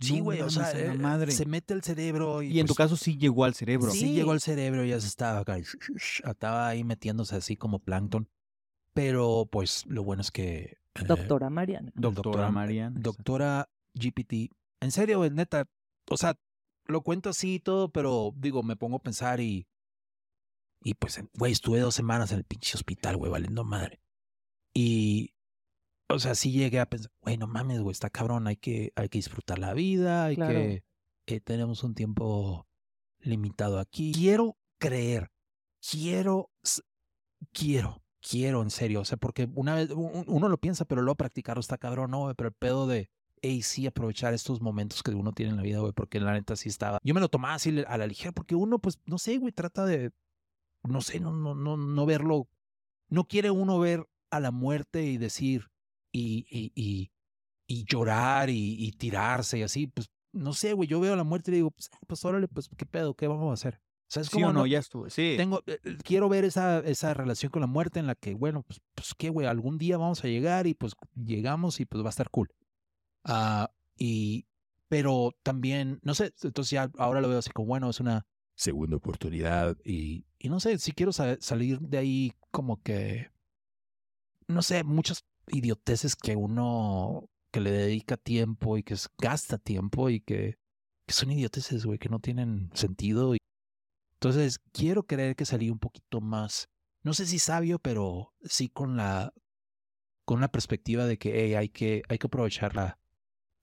[0.00, 1.32] Sí, güey, o sea, la eh, madre.
[1.32, 3.90] se mete al cerebro y, Y en tu pues, caso sí llegó al cerebro.
[3.90, 4.14] Sí, Sí.
[4.14, 8.28] llegó al cerebro y ya se estaba acá, estaba ahí metiéndose así como plancton.
[8.96, 10.78] Pero pues lo bueno es que...
[10.94, 11.92] eh, Doctora Mariana.
[11.94, 12.98] Doctora Mariana.
[12.98, 14.50] Doctora GPT.
[14.80, 15.68] En serio, güey, neta.
[16.08, 16.38] O sea,
[16.86, 19.68] lo cuento así y todo, pero digo, me pongo a pensar y...
[20.82, 24.00] Y pues, güey, estuve dos semanas en el pinche hospital, güey, valiendo madre.
[24.72, 25.34] Y,
[26.08, 29.08] o sea, sí llegué a pensar, güey, no mames, güey, está cabrón, hay que, hay
[29.10, 30.54] que disfrutar la vida, hay Claro.
[30.54, 30.84] que,
[31.26, 32.66] eh, tenemos un tiempo
[33.18, 34.12] limitado aquí.
[34.14, 35.32] Quiero creer,
[35.90, 36.50] quiero,
[37.52, 41.16] quiero, quiero, en serio, o sea, porque una vez un- uno lo piensa, pero luego
[41.16, 42.32] practicarlo está cabrón, ¿no?
[42.36, 43.08] Pero el pedo de,
[43.42, 46.56] hey, sí, aprovechar estos momentos que uno tiene en la vida, güey, porque la neta
[46.56, 46.98] sí estaba.
[47.04, 49.84] Yo me lo tomaba así a la ligera, porque uno, pues, no sé, güey, trata
[49.86, 50.12] de,
[50.84, 52.48] no sé, no, no, no, no verlo.
[53.08, 55.68] No quiere uno ver a la muerte y decir,
[56.12, 56.72] y, y,
[57.68, 61.24] y, llorar y, y tirarse y así, pues, no sé, güey, yo veo a la
[61.24, 63.14] muerte y digo, pues, ah, pues órale, pues, ¿qué pedo?
[63.14, 63.80] ¿Qué vamos a hacer?
[64.08, 64.52] O sea, es ¿Sí o no?
[64.60, 65.10] no- Ya estuve.
[65.10, 65.34] Sí.
[65.36, 68.62] tengo, eh, eh, quiero ver esa, esa relación con la muerte en la que, bueno,
[68.62, 72.08] pues, pues qué, güey, algún día vamos a llegar y pues llegamos y pues va
[72.08, 72.48] a estar cool.
[73.24, 74.46] Ah, y,
[74.88, 78.96] pero también, no sé, entonces ya ahora lo veo así como, bueno, es una segunda
[78.96, 83.30] oportunidad y, y no sé, si quiero sa- salir de ahí como que,
[84.46, 90.08] no sé, muchas idioteces que uno, que le dedica tiempo y que es- gasta tiempo
[90.10, 90.58] y que,
[91.06, 93.38] que son idioteces, güey, que no tienen sentido y
[94.20, 96.68] entonces, quiero creer que salí un poquito más,
[97.02, 99.32] no sé si sabio, pero sí con la
[100.24, 102.98] con la perspectiva de que hey, hay que hay que aprovechar la,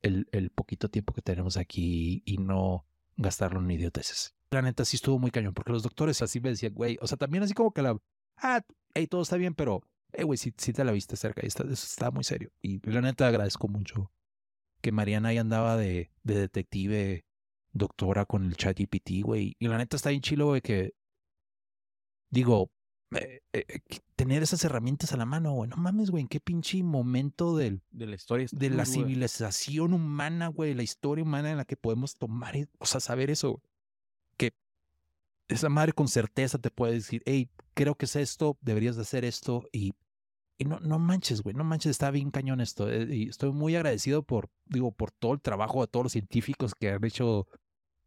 [0.02, 2.86] el, el poquito tiempo que tenemos aquí y no
[3.18, 4.36] gastarlo en idioteces.
[4.52, 7.18] La neta sí estuvo muy cañón, porque los doctores así me decían, güey, o sea,
[7.18, 7.98] también así como que la,
[8.38, 8.62] ah,
[8.94, 9.82] hey, todo está bien, pero,
[10.12, 12.52] hey, güey, sí, sí te la viste cerca, y está, eso está muy serio.
[12.62, 14.12] Y la neta agradezco mucho
[14.82, 17.26] que Mariana ahí andaba de, de detective
[17.74, 19.56] doctora con el chat GPT, güey.
[19.60, 20.94] Y la neta está bien chilo, güey, que
[22.30, 22.72] digo,
[23.16, 23.80] eh, eh, eh,
[24.16, 25.70] tener esas herramientas a la mano, güey.
[25.70, 28.48] No mames, güey, en qué pinche momento del, De la historia.
[28.52, 28.86] de la güey.
[28.86, 33.52] civilización humana, güey, la historia humana en la que podemos tomar, o sea, saber eso,
[33.52, 33.62] güey.
[34.38, 34.52] que
[35.48, 39.26] esa madre con certeza te puede decir, hey, creo que es esto, deberías de hacer
[39.26, 39.94] esto y,
[40.58, 42.90] y no, no manches, güey, no manches, está bien cañón esto.
[42.90, 46.74] eh, y estoy muy agradecido por, digo, por todo el trabajo de todos los científicos
[46.76, 47.48] que han hecho,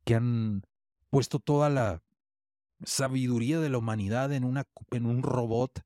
[0.06, 0.62] que han
[1.10, 2.02] puesto toda la
[2.84, 5.80] sabiduría de la humanidad en, una, en un robot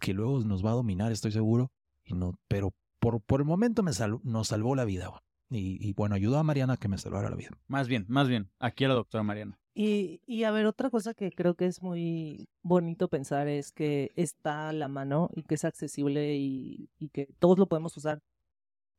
[0.00, 1.72] que luego nos va a dominar, estoy seguro.
[2.04, 5.10] Y no, pero por, por el momento me sal- nos salvó la vida.
[5.48, 7.50] y bueno, ayudó a Mariana a que me salvara la vida.
[7.68, 8.50] Más bien, más bien.
[8.58, 9.58] Aquí a la doctora Mariana.
[9.74, 14.10] Y, y a ver, otra cosa que creo que es muy bonito pensar es que
[14.16, 18.20] está a la mano y que es accesible y, y que todos lo podemos usar.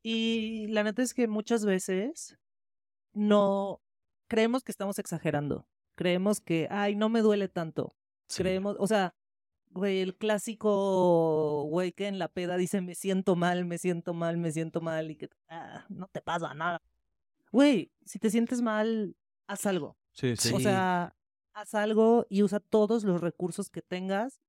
[0.04, 2.38] Y la neta es que muchas veces
[3.14, 3.80] no
[4.34, 5.68] creemos que estamos exagerando.
[5.94, 7.96] Creemos que, ay, no me duele tanto.
[8.28, 8.42] Sí.
[8.42, 9.14] Creemos, o sea,
[9.70, 14.38] güey, el clásico güey que en la peda dice me siento mal, me siento mal,
[14.38, 16.82] me siento mal y que ah, no te pasa nada.
[17.52, 19.16] Güey, si te sientes mal,
[19.46, 19.98] haz algo.
[20.14, 20.52] Sí, sí.
[20.52, 21.16] O sea,
[21.54, 24.42] haz algo y usa todos los recursos que tengas.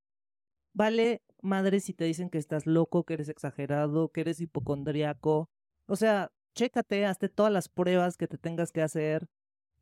[0.73, 5.51] Vale madre si te dicen que estás loco, que eres exagerado, que eres hipocondriaco.
[5.87, 9.29] O sea, chécate, hazte todas las pruebas que te tengas que hacer.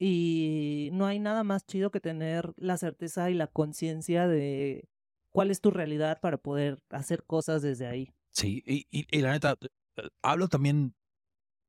[0.04, 4.88] Y no hay nada más chido que tener la certeza y la conciencia de
[5.30, 8.12] cuál es tu realidad para poder hacer cosas desde ahí.
[8.32, 10.96] Sí, y, y- la neta, eh, hablo también,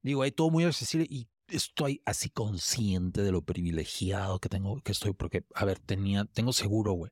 [0.01, 4.93] digo, hay todo muy accesible y estoy así consciente de lo privilegiado que tengo, que
[4.93, 7.11] estoy, porque, a ver, tenía, tengo seguro, güey.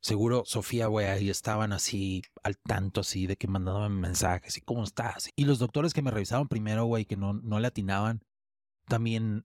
[0.00, 4.82] Seguro, Sofía, güey, ahí estaban así al tanto, así, de que mandándome mensajes y cómo
[4.82, 5.30] estás.
[5.36, 8.24] Y los doctores que me revisaron primero, güey, que no, no le atinaban,
[8.88, 9.44] también,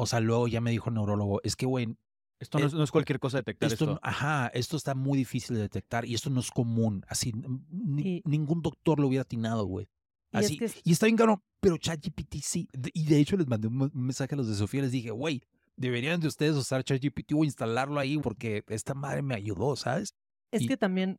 [0.00, 1.96] o sea, luego ya me dijo el neurólogo, es que, güey,
[2.40, 5.62] Esto no es, no es cualquier cosa detectar esto, ajá, esto está muy difícil de
[5.62, 7.04] detectar y esto no es común.
[7.08, 7.32] Así,
[7.68, 9.88] ni- Y- ningún doctor lo hubiera atinado, güey.
[10.32, 12.68] Y es Así, que es- y está bien caro, pero ChatGPT sí.
[12.94, 15.42] Y de hecho les mandé un, mensaje a los de Sofía, les dije, güey,
[15.76, 20.14] deberían de ustedes usar ChatGPT o instalarlo ahí porque esta madre me ayudó, ¿sabes?
[20.52, 21.18] Es Y- que también,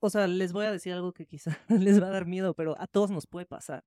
[0.00, 1.56] o sea, les voy a decir algo que quizá
[2.00, 3.84] les va a dar miedo, pero a todos nos puede pasar.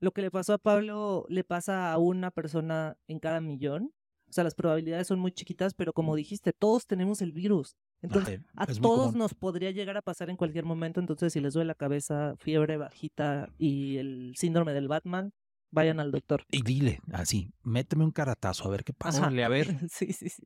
[0.00, 3.92] Lo que le pasó a Pablo le pasa a una persona en cada millón.
[4.28, 7.76] O sea, las probabilidades son muy chiquitas, pero como dijiste, todos tenemos el virus.
[8.02, 11.00] Entonces, a todos nos podría llegar a pasar en cualquier momento.
[11.00, 15.32] Entonces, si les duele la cabeza, fiebre bajita y el síndrome del Batman,
[15.70, 16.44] vayan al doctor.
[16.50, 19.20] Y dile, así, méteme un caratazo a ver qué pasa.
[19.22, 19.66] Órale, a ver.
[19.90, 20.42] Sí, sí, sí.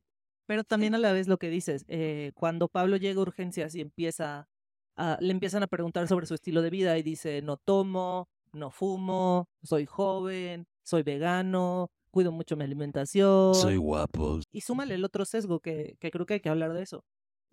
[0.47, 3.81] Pero también a la vez lo que dices, eh, cuando Pablo llega a urgencias y
[3.81, 4.47] empieza,
[4.95, 8.71] a- le empiezan a preguntar sobre su estilo de vida y dice, no tomo, no
[8.71, 13.55] fumo, soy joven, soy vegano, cuido mucho mi alimentación.
[13.55, 14.39] Soy guapo.
[14.51, 17.03] Y súmale el otro sesgo, que, que creo que hay que hablar de eso.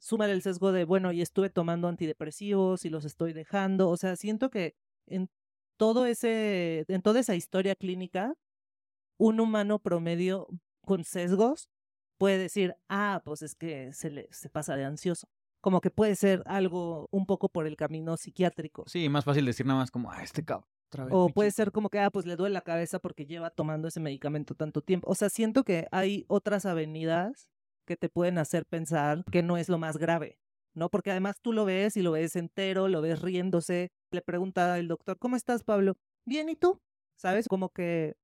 [0.00, 3.88] Súmale el sesgo de, bueno, y estuve tomando antidepresivos y los estoy dejando.
[3.90, 4.74] O sea, siento que
[5.06, 5.28] en
[5.76, 8.34] todo ese, en toda esa historia clínica,
[9.18, 10.46] un humano promedio
[10.84, 11.68] con sesgos
[12.18, 15.28] puede decir, ah, pues es que se le se pasa de ansioso.
[15.60, 18.84] como que puede ser algo un poco por el camino psiquiátrico.
[18.86, 20.68] Sí, más fácil decir nada más como, ah, este cabrón.
[21.10, 21.34] O pinche".
[21.34, 24.54] puede ser como que, ah, pues le duele la cabeza porque lleva tomando ese medicamento
[24.54, 25.08] tanto tiempo.
[25.10, 27.50] O sea, siento que hay otras avenidas
[27.86, 30.38] que te pueden hacer pensar que no es lo más grave,
[30.74, 30.90] ¿no?
[30.90, 33.90] Porque además tú lo ves y lo ves entero, lo ves riéndose.
[34.10, 35.94] Le pregunta el doctor, ¿cómo estás, Pablo?
[36.26, 36.80] Bien, ¿y tú?
[37.16, 37.48] ¿Sabes?
[37.48, 38.14] Como que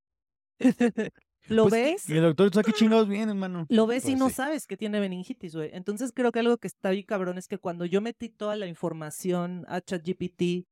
[1.49, 2.09] lo Pues, ves.
[2.09, 3.67] Y el doctor, ¿tú a qué chingados viene, hermano?
[3.69, 4.35] Lo ves y Pues no sí.
[4.37, 5.71] sabes que tiene meningitis, güey.
[5.73, 8.67] Entonces creo que algo que está bien cabrón es que cuando yo metí toda la
[8.67, 10.67] información a ChatGPT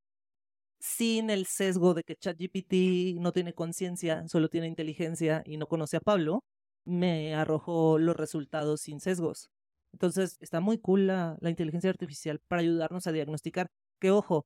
[0.84, 5.96] sin el sesgo de que ChatGPT no tiene conciencia, solo tiene inteligencia y no conoce
[5.96, 6.42] a Pablo,
[6.84, 9.48] me arrojó los resultados sin sesgos.
[9.92, 13.68] Entonces está muy cool la, la inteligencia artificial para ayudarnos a diagnosticar.
[14.00, 14.44] Que ojo,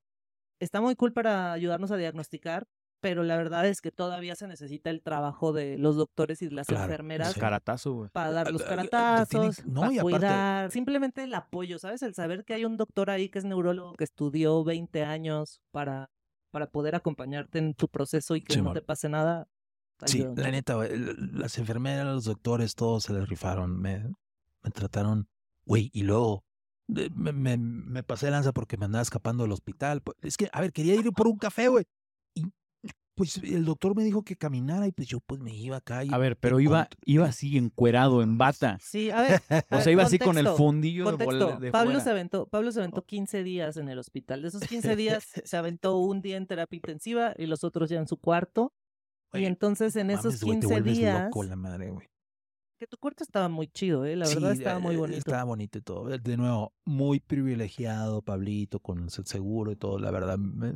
[0.60, 2.66] está muy cool para ayudarnos a diagnosticar,
[3.00, 6.54] pero la verdad es que todavía se necesita el trabajo de los doctores y de
[6.56, 7.40] las Claro, enfermeras sí.
[7.40, 8.10] Caratazo, güey.
[8.10, 11.78] para dar los Ah, ah, ah, caratazos, no, para y aparte- cuidar, simplemente el apoyo,
[11.78, 12.02] ¿sabes?
[12.02, 16.10] El saber que hay un doctor ahí que es neurólogo, que estudió 20 años para,
[16.56, 19.46] para poder acompañarte en tu proceso y que no te pase nada.
[20.06, 20.88] Sí, la neta, güey,
[21.34, 23.78] las enfermeras, los doctores, todos se les rifaron.
[23.78, 24.10] Me,
[24.62, 25.28] me trataron,
[25.66, 26.46] güey, y luego
[26.86, 30.00] me, me, me pasé lanza porque me andaba escapando del hospital.
[30.00, 31.84] Pues, Es que, a ver, quería ir por un café, güey.
[33.16, 36.04] Pues el doctor me dijo que caminara y pues yo pues me iba acá.
[36.04, 38.78] Y A ver, pero iba, iba así, encuerado, en bata.
[38.80, 39.40] Sí, a ver.
[39.48, 41.48] a O ver, sea, iba así con el contexto, fundillo de, Contexto.
[41.52, 42.04] bol- de Pablo fuera.
[42.04, 44.42] se aventó, Pablo se aventó 15 días en el hospital.
[44.42, 47.98] De esos 15 días se aventó un día en terapia intensiva y los otros ya
[47.98, 48.72] en su cuarto.
[49.32, 52.06] Y entonces en esos mames, güey, te 15 días, loco la madre, güey.
[52.78, 54.14] que tu cuarto estaba muy chido, ¿eh?
[54.16, 55.18] La verdad Sí, estaba muy eh, bonito.
[55.18, 56.12] Estaba bonito y todo.
[56.14, 59.98] Eh, De nuevo, muy privilegiado, Pablito, con el seguro y todo.
[59.98, 60.74] La verdad, me-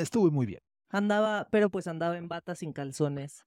[0.00, 0.60] estuve muy bien.
[0.94, 3.44] Andaba, pero pues andaba en bata sin calzones,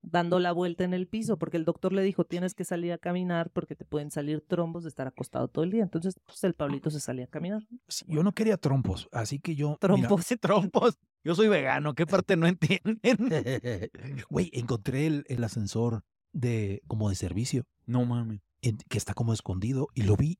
[0.00, 2.98] dando la vuelta en el piso, porque el doctor le dijo, tienes que salir a
[2.98, 5.82] caminar porque te pueden salir trombos de estar acostado todo el día.
[5.82, 7.62] Entonces, pues el Pablito se salía a caminar.
[7.88, 9.68] Sí, Yo no quería trompos, así que yo.
[9.68, 10.26] mira, Trompos.
[10.40, 10.98] trompos.
[11.24, 13.00] Yo soy vegano, ¿qué parte no entienden?
[14.30, 18.40] Güey, encontré el, el ascensor de como de servicio, No mames.
[18.62, 20.38] en- que está como escondido, y lo vi.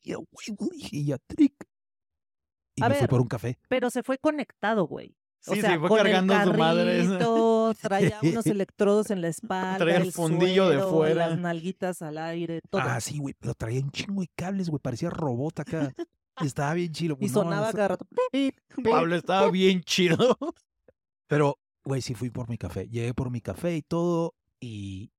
[0.00, 1.54] Y yo, güey, dije, ya, trick.
[2.76, 3.58] Y A me fui por un café.
[3.68, 5.16] Pero se fue conectado, güey.
[5.46, 7.08] O Sí, sea, fue con cargando el a su madre.
[7.80, 11.28] traía unos electrodos en la espalda, Traía el fundillo de fuera.
[11.28, 12.82] las nalguitas al aire, todo.
[12.82, 15.92] Ah, sí, güey, pero traía un chingo de cables, güey, parecía robot acá.
[16.40, 17.16] Estaba bien chido.
[17.20, 18.06] y no, sonaba no, cada rato.
[18.84, 20.16] Pablo estaba bien chido.
[21.26, 22.88] Pero, güey, sí fui por mi café.
[22.88, 24.34] Llegué por mi café y todo.
[24.60, 25.10] Y,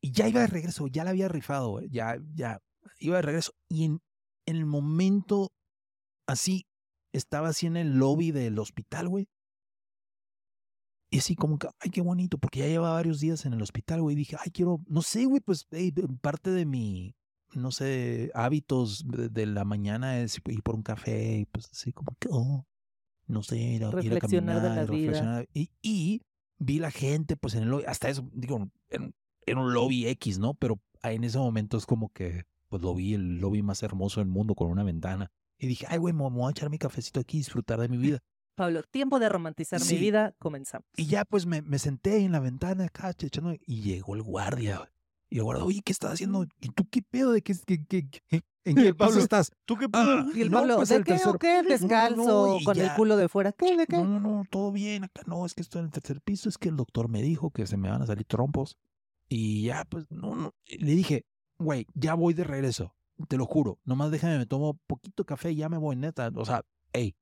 [0.00, 0.88] y ya iba de regreso.
[0.88, 1.88] Ya la había rifado, güey.
[1.90, 2.60] Ya, ya.
[2.98, 3.52] Iba de regreso.
[3.68, 4.00] Y en,
[4.46, 5.52] en el momento
[6.26, 6.66] así,
[7.12, 9.28] estaba así en el lobby del hospital, güey.
[11.14, 14.02] Y así como que, ay, qué bonito, porque ya llevaba varios días en el hospital,
[14.02, 14.14] güey.
[14.14, 17.14] Y dije, ay, quiero, no sé, güey, pues ey, de- parte de mi,
[17.54, 21.92] no sé, hábitos de, de la mañana es ir por un café, y pues así
[21.92, 22.66] como que, oh,
[23.28, 25.06] no sé, ir a, ir a Reflexionar de caminar, la y vida.
[25.12, 25.48] reflexionar.
[25.54, 26.22] Y, y
[26.58, 28.68] vi la gente, pues en el lobby, hasta eso, digo,
[29.46, 30.54] era un, lobby X, ¿no?
[30.54, 34.28] Pero en ese momento es como que, pues lo vi, el lobby más hermoso del
[34.28, 35.30] mundo con una ventana.
[35.58, 37.98] Y dije, ay, güey, me voy a echar mi cafecito aquí y disfrutar de mi
[37.98, 38.18] vida.
[38.54, 39.94] Pablo, tiempo de romantizar Sí.
[39.94, 40.86] mi vida, comenzamos.
[40.96, 44.90] Y ya pues me, me senté en la ventana acá, echando, y llegó el guardia.
[45.30, 46.44] Y el guardia, oye, ¿qué estás haciendo?
[46.60, 47.32] ¿Y tú qué pedo?
[47.32, 48.22] ¿De qué, qué, qué- qué-
[48.64, 49.50] en qué Pablo, estás?
[49.64, 51.62] ¿Tú qué Ah, Y el no, Pablo, pues, ¿de el qué o qué?
[51.62, 53.52] Descalzo, con el culo de fuera.
[53.52, 53.76] ¿Qué?
[53.76, 53.96] ¿De qué?
[53.96, 55.22] No, no, no, todo bien acá.
[55.26, 56.48] No, es que estoy en el tercer piso.
[56.48, 58.76] Es que el doctor me dijo que se me van a salir trompos.
[59.28, 60.54] Y ya, pues, no, no.
[60.66, 61.24] Le dije,
[61.58, 62.94] güey, ya voy de regreso.
[63.28, 63.78] Te lo juro.
[63.84, 66.30] Nomás déjame, me tomo poquito café y ya me voy, neta.
[66.34, 67.14] O sea, hey,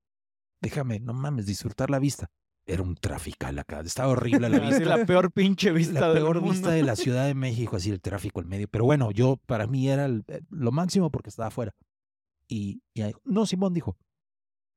[0.63, 2.31] déjame, no mames, disfrutar la vista.
[2.65, 3.81] Era un trafical acá.
[3.81, 4.85] Estaba horrible la vista.
[4.85, 6.53] la peor pinche vista la del peor mundo.
[6.53, 8.69] vista de la Ciudad de México, así el tráfico en medio.
[8.69, 11.75] Pero bueno, yo, para mí era el- eh, lo máximo porque estaba afuera.
[12.49, 13.97] Y, y ahí- no, Simón dijo,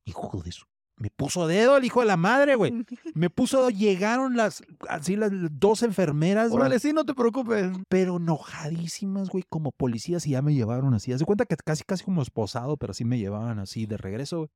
[0.05, 0.65] hijo de eso.
[0.97, 2.71] Me puso dedo el hijo de la madre, güey.
[3.13, 7.69] Me puso, llegaron las, así las dos enfermeras, Órale, sí, no te preocupes.
[7.89, 11.11] pero enojadísimas, güey, como policías y ya me llevaron así.
[11.11, 14.37] Haz de cuenta que casi, casi como esposado, pero sí me llevaban así de regreso,
[14.37, 14.49] güey.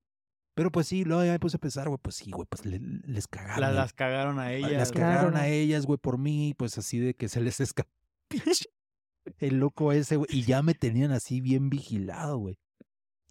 [0.56, 2.80] Pero pues sí, luego ya me puse a pensar, güey, pues sí, güey, pues le-
[2.80, 3.62] les cagaron.
[3.62, 4.72] Las, las cagaron a ellas.
[4.74, 7.90] las cagaron a ellas, güey, por mí, pues así de que se les escapó.
[9.40, 10.28] El loco ese, güey.
[10.32, 12.58] Y ya me tenían así bien vigilado, güey.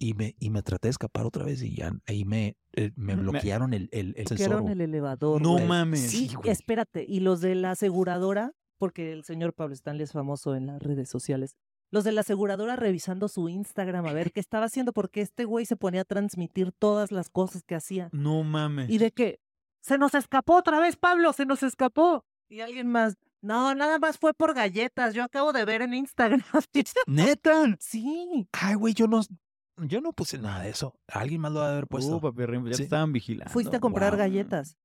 [0.01, 3.15] Y me, y me traté de escapar otra vez y ya ahí me, eh, me
[3.17, 4.73] Me- bloquearon el, el, el sensor, Bloquearon güey.
[4.73, 5.41] el elevador.
[5.41, 5.67] No güey.
[5.67, 5.99] mames.
[6.09, 6.49] Sí, Sí, güey.
[6.49, 7.05] espérate.
[7.07, 11.09] Y los de la aseguradora, porque el señor Pablo Stanley es famoso en las redes
[11.09, 11.57] sociales.
[11.91, 15.65] Los de la aseguradora revisando su Instagram a ver qué estaba haciendo, porque este güey
[15.65, 18.09] se ponía a transmitir todas las cosas que hacía.
[18.11, 18.89] No mames.
[18.89, 19.39] Y de que
[19.81, 22.25] se nos escapó otra vez, Pablo, se nos escapó.
[22.47, 25.13] Y alguien más, no, nada más fue por galletas.
[25.15, 26.41] Yo acabo de ver en Instagram.
[27.07, 27.75] ¡Neta!
[27.79, 28.47] sí.
[28.51, 29.21] Ay, güey, yo no...
[29.77, 30.93] yo no puse nada de eso.
[31.07, 32.17] Alguien más lo va a haber puesto.
[32.17, 32.77] Uh, papi ya Sí.
[32.77, 33.51] te estaban vigilando.
[33.51, 34.19] Fuiste a comprar wow.
[34.19, 34.77] galletas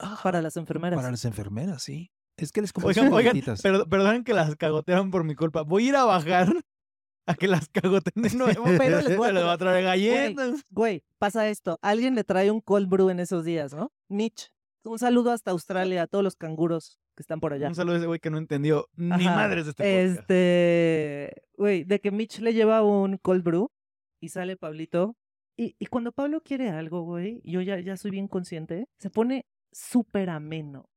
[0.00, 0.96] Ah, para las enfermeras.
[0.96, 2.10] para las enfermeras, sí.
[2.38, 3.62] Es que les Oigan, oigan, galletitas.
[3.62, 5.62] perdo- perdonen que las cagotearon por mi culpa.
[5.62, 6.48] Voy a ir a bajar
[7.26, 8.64] a que las cagoteen de nuevo.
[8.78, 10.64] Pero les voy a les voy a traer Güey, galletas.
[10.70, 11.78] Güey, pasa esto.
[11.82, 13.92] Alguien le trae un cold brew en esos días, ¿no?
[14.08, 14.50] Mitch.
[14.84, 17.68] Un saludo hasta Australia a todos los canguros que están por allá.
[17.68, 20.20] Un saludo a ese güey que no entendió ni madres de este podcast.
[20.20, 23.68] Este, güey, de que Mitch le lleva un cold brew
[24.20, 25.16] y sale Pablito.
[25.56, 29.44] Y, y cuando Pablo quiere algo, güey, yo ya, ya soy bien consciente, se pone
[29.72, 30.88] súper ameno.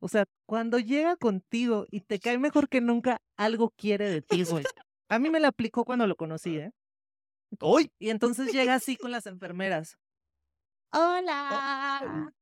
[0.00, 4.44] O sea, cuando llega contigo y te cae mejor que nunca, algo quiere de ti,
[4.44, 4.64] güey.
[5.08, 6.72] A mí me la aplicó cuando lo conocí, ¿eh?
[7.60, 7.90] ¡Uy!
[7.98, 9.96] Y entonces llega así con las enfermeras.
[10.92, 12.32] Hola.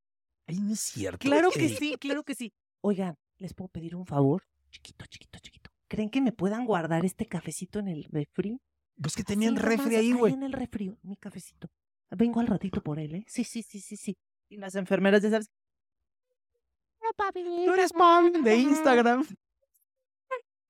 [0.47, 1.19] Ay, no es cierto.
[1.19, 2.53] Claro que sí, claro que sí.
[2.83, 4.43] Oigan, ¿les puedo pedir un favor?
[4.71, 5.71] Chiquito, chiquito, chiquito.
[5.89, 8.59] ¿Creen que me puedan guardar este cafecito en el refri?
[9.01, 10.33] Pues que tenían refri ahí, güey.
[10.33, 11.69] en el refri, mi cafecito.
[12.11, 13.25] Vengo al ratito por él, ¿eh?
[13.27, 14.17] Sí, sí, sí, sí, sí.
[14.49, 15.51] Y las enfermeras, ya sabes.
[17.67, 19.25] Tú eres mom de Instagram.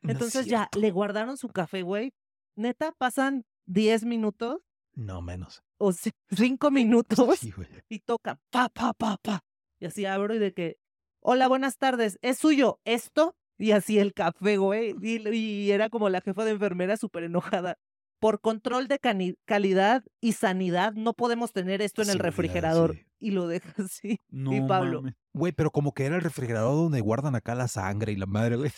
[0.03, 2.12] No Entonces ya le guardaron su café, güey.
[2.57, 4.61] Neta, pasan 10 minutos
[4.93, 5.62] No, menos.
[5.78, 7.55] o 5 minutos Sí,
[7.89, 9.41] y toca pa, pa, pa, pa.
[9.80, 10.76] Y así abro y de que,
[11.20, 13.35] hola, buenas tardes, ¿es suyo esto?
[13.57, 14.95] Y así el café, güey.
[15.01, 17.78] Y, y era como la jefa de enfermera súper enojada.
[18.20, 18.99] Por control de
[19.47, 22.95] calidad y sanidad, no podemos tener esto en el refrigerador.
[22.95, 23.07] sí.
[23.25, 24.20] Y lo deja así.
[24.29, 25.03] No, Y Pablo.
[25.33, 28.57] Güey, pero como que era el refrigerador donde guardan acá la sangre y la madre,
[28.57, 28.70] güey.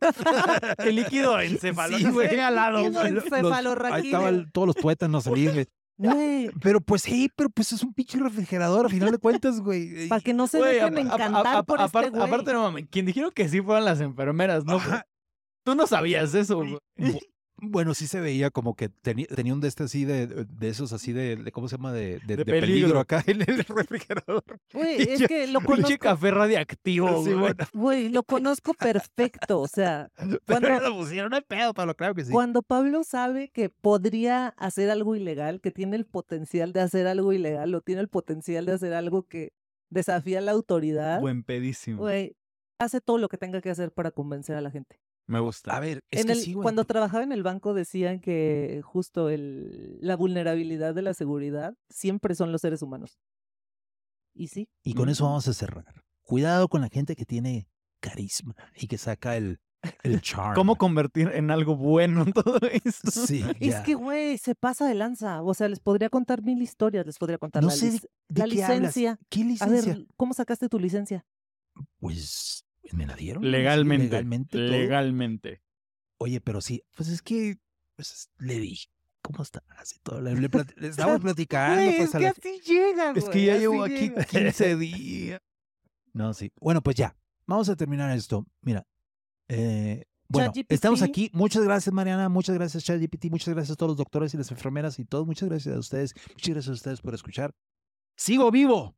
[0.78, 1.96] El líquido encefalo.
[1.98, 2.38] Sí, güey.
[2.40, 2.78] al lado.
[2.78, 6.50] Ahí estaban todos los tuétanos ahí, güey.
[6.60, 10.08] Pero pues sí, pero pues es un pinche refrigerador, a final de cuentas, güey.
[10.08, 12.22] para que no se Güey, dejen apa- encantar por este aparte, güey.
[12.22, 12.86] aparte, no mames.
[12.90, 14.78] Quien dijeron que sí fueron las enfermeras, ¿no?
[15.64, 16.78] Tú no sabías eso, güey.
[17.56, 20.68] Bu- Bueno, sí se veía como que tenía, tenía un de este así de, de
[20.68, 21.92] esos así de, de- ¿cómo se llama?
[21.92, 22.66] De, de- De de peligro.
[22.66, 23.00] peligro.
[23.00, 24.44] acá en el refrigerador.
[24.72, 25.98] Güey, es yo- que lo Pinche conozco.
[25.98, 27.38] café radiactivo, Sí, güey.
[27.38, 27.64] bueno.
[27.72, 29.60] Güey, lo conozco perfecto.
[29.60, 32.32] O sea, Pero Cuando- lo pusieron al pedo, Pablo, claro que sí.
[32.32, 37.32] Cuando Pablo sabe que podría hacer algo ilegal, que tiene el potencial de hacer algo
[37.32, 39.52] ilegal o tiene el potencial de hacer algo que
[39.90, 41.98] desafía la autoridad, Buen pedísimo.
[41.98, 42.36] güey,
[42.80, 44.98] hace todo lo que tenga que hacer para convencer a la gente.
[45.26, 45.76] Me gusta.
[45.76, 46.62] A ver, es En que el- sí, güey.
[46.62, 52.34] cuando trabajaba en el banco decían que justo el, la vulnerabilidad de la seguridad siempre
[52.34, 53.18] son los seres humanos.
[54.34, 55.28] Y sí, Y con eso Mm.
[55.28, 55.84] vamos a cerrar.
[56.22, 57.68] Cuidado con la gente que tiene
[58.00, 59.60] carisma y que saca el,
[60.02, 60.54] el charm.
[60.54, 63.10] ¿Cómo convertir en algo bueno todo esto?
[63.10, 65.42] Sí, es que, güey, se pasa de lanza.
[65.42, 68.40] O sea, les podría contar mil historias, les podría contar No la, sé lic- ¿De
[68.40, 68.78] la qué hablas?
[68.80, 69.18] licencia.
[69.30, 69.94] ¿Qué A licencia?
[69.94, 71.24] ver, ¿cómo sacaste tu licencia?
[71.98, 73.42] Pues me la dieron.
[73.42, 74.04] sí, Legalmente.
[74.06, 74.58] legalmente.
[74.58, 75.62] Legalmente.
[76.18, 77.58] Oye, pero sí, pues es que
[77.96, 78.88] pues, le dije,
[79.22, 79.62] ¿cómo estás?
[79.94, 80.20] Y todo.
[80.20, 81.82] Le, le plati- le estábamos platicando.
[81.82, 84.24] Güey, pues, es a que la- así llega, Es que güey, ya llevo aquí llega.
[84.24, 85.40] 15 días.
[86.12, 86.52] No, sí.
[86.60, 87.16] Bueno, pues ya.
[87.46, 88.46] Vamos a terminar esto.
[88.62, 88.86] Mira.
[89.48, 90.72] eh, bueno, ChatGPT.
[90.72, 91.30] estamos aquí.
[91.34, 92.28] Muchas gracias, Mariana.
[92.28, 93.26] Muchas gracias, ChatGPT.
[93.30, 95.26] Muchas gracias a todos los doctores y las enfermeras y todos.
[95.26, 96.14] Muchas gracias a ustedes.
[96.32, 97.54] Muchas gracias a ustedes por escuchar.
[98.16, 98.96] Sigo vivo.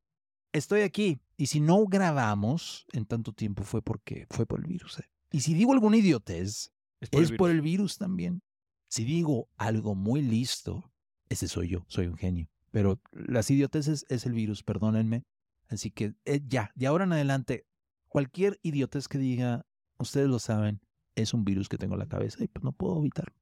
[0.57, 1.21] Estoy aquí.
[1.37, 4.99] Y si no grabamos en tanto tiempo fue porque fue por el virus.
[4.99, 5.05] eh.
[5.31, 8.43] Y si digo alguna idiotez, es por el virus también.
[8.89, 10.91] Si digo algo muy listo,
[11.29, 12.49] ese soy yo, soy un genio.
[12.71, 15.25] Pero las idioteces es el virus, perdónenme.
[15.69, 17.67] Así que eh, ya, de ahora en adelante,
[18.09, 19.67] cualquier idiotez que diga,
[19.99, 20.81] ustedes lo saben,
[21.17, 23.35] es un virus que tengo en la cabeza y pues no puedo evitarlo.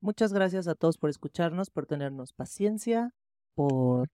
[0.00, 3.14] Muchas gracias a todos por escucharnos, por tenernos paciencia,
[3.54, 4.08] por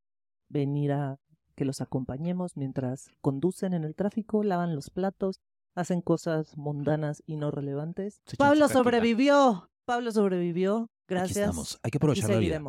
[0.48, 1.18] venir a
[1.54, 5.40] que los acompañemos mientras conducen en el tráfico, lavan los platos,
[5.74, 8.20] hacen cosas mundanas y no relevantes.
[8.26, 9.70] Se Pablo sobrevivió.
[9.84, 10.90] Pablo sobrevivió.
[11.04, 11.36] Aquí Gracias.
[11.36, 12.62] estamos, hay que y aprovechar la vida.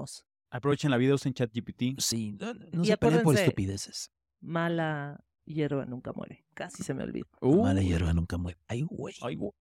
[0.52, 2.00] Aprovechen la vida, usen ChatGPT.
[2.00, 4.12] Sí, no, no Y se peleen por estupideces.
[4.42, 6.46] Mala hierba nunca muere.
[6.54, 7.26] Casi se me olvida.
[7.42, 8.60] Mala hierba nunca muere.
[8.68, 9.16] Ay, güey.
[9.22, 9.52] ay, güey.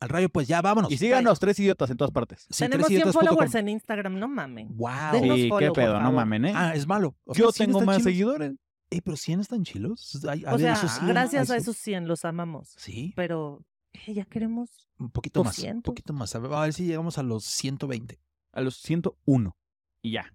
[0.00, 0.90] Al rayo, pues ya, vámonos.
[0.90, 2.46] Y síganos, tres idiotas en todas partes.
[2.50, 3.28] Sí, Tenemos 100 tresidiotas.com.
[3.28, 4.76] followers en Instagram, no mamen.
[4.76, 4.90] Wow.
[5.12, 6.14] Denos Sí, follow, qué por pedo, no favor.
[6.14, 6.52] mamen, ¿eh?
[6.54, 7.16] Ah, es malo.
[7.24, 8.04] O Yo sea, 100 tengo están más chilos.
[8.12, 8.52] seguidores.
[8.90, 10.20] Eh, pero 100 están chilos.
[10.28, 12.74] Ay, a O ver, sea, esos 100, gracias a esos 100 los amamos.
[12.76, 14.88] Sí, Pero eh, ya queremos.
[14.98, 15.56] un poquito más.
[15.58, 15.82] Un 200.
[15.84, 16.34] poquito más.
[16.34, 18.20] A ver, a ver si llegamos a los 120.
[18.52, 19.56] A los 101.
[20.02, 20.34] Y ya.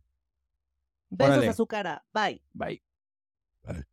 [1.09, 1.49] Besos Órale.
[1.49, 2.05] a su cara.
[2.13, 2.41] Bye.
[2.53, 2.81] Bye.
[3.63, 3.85] Bye.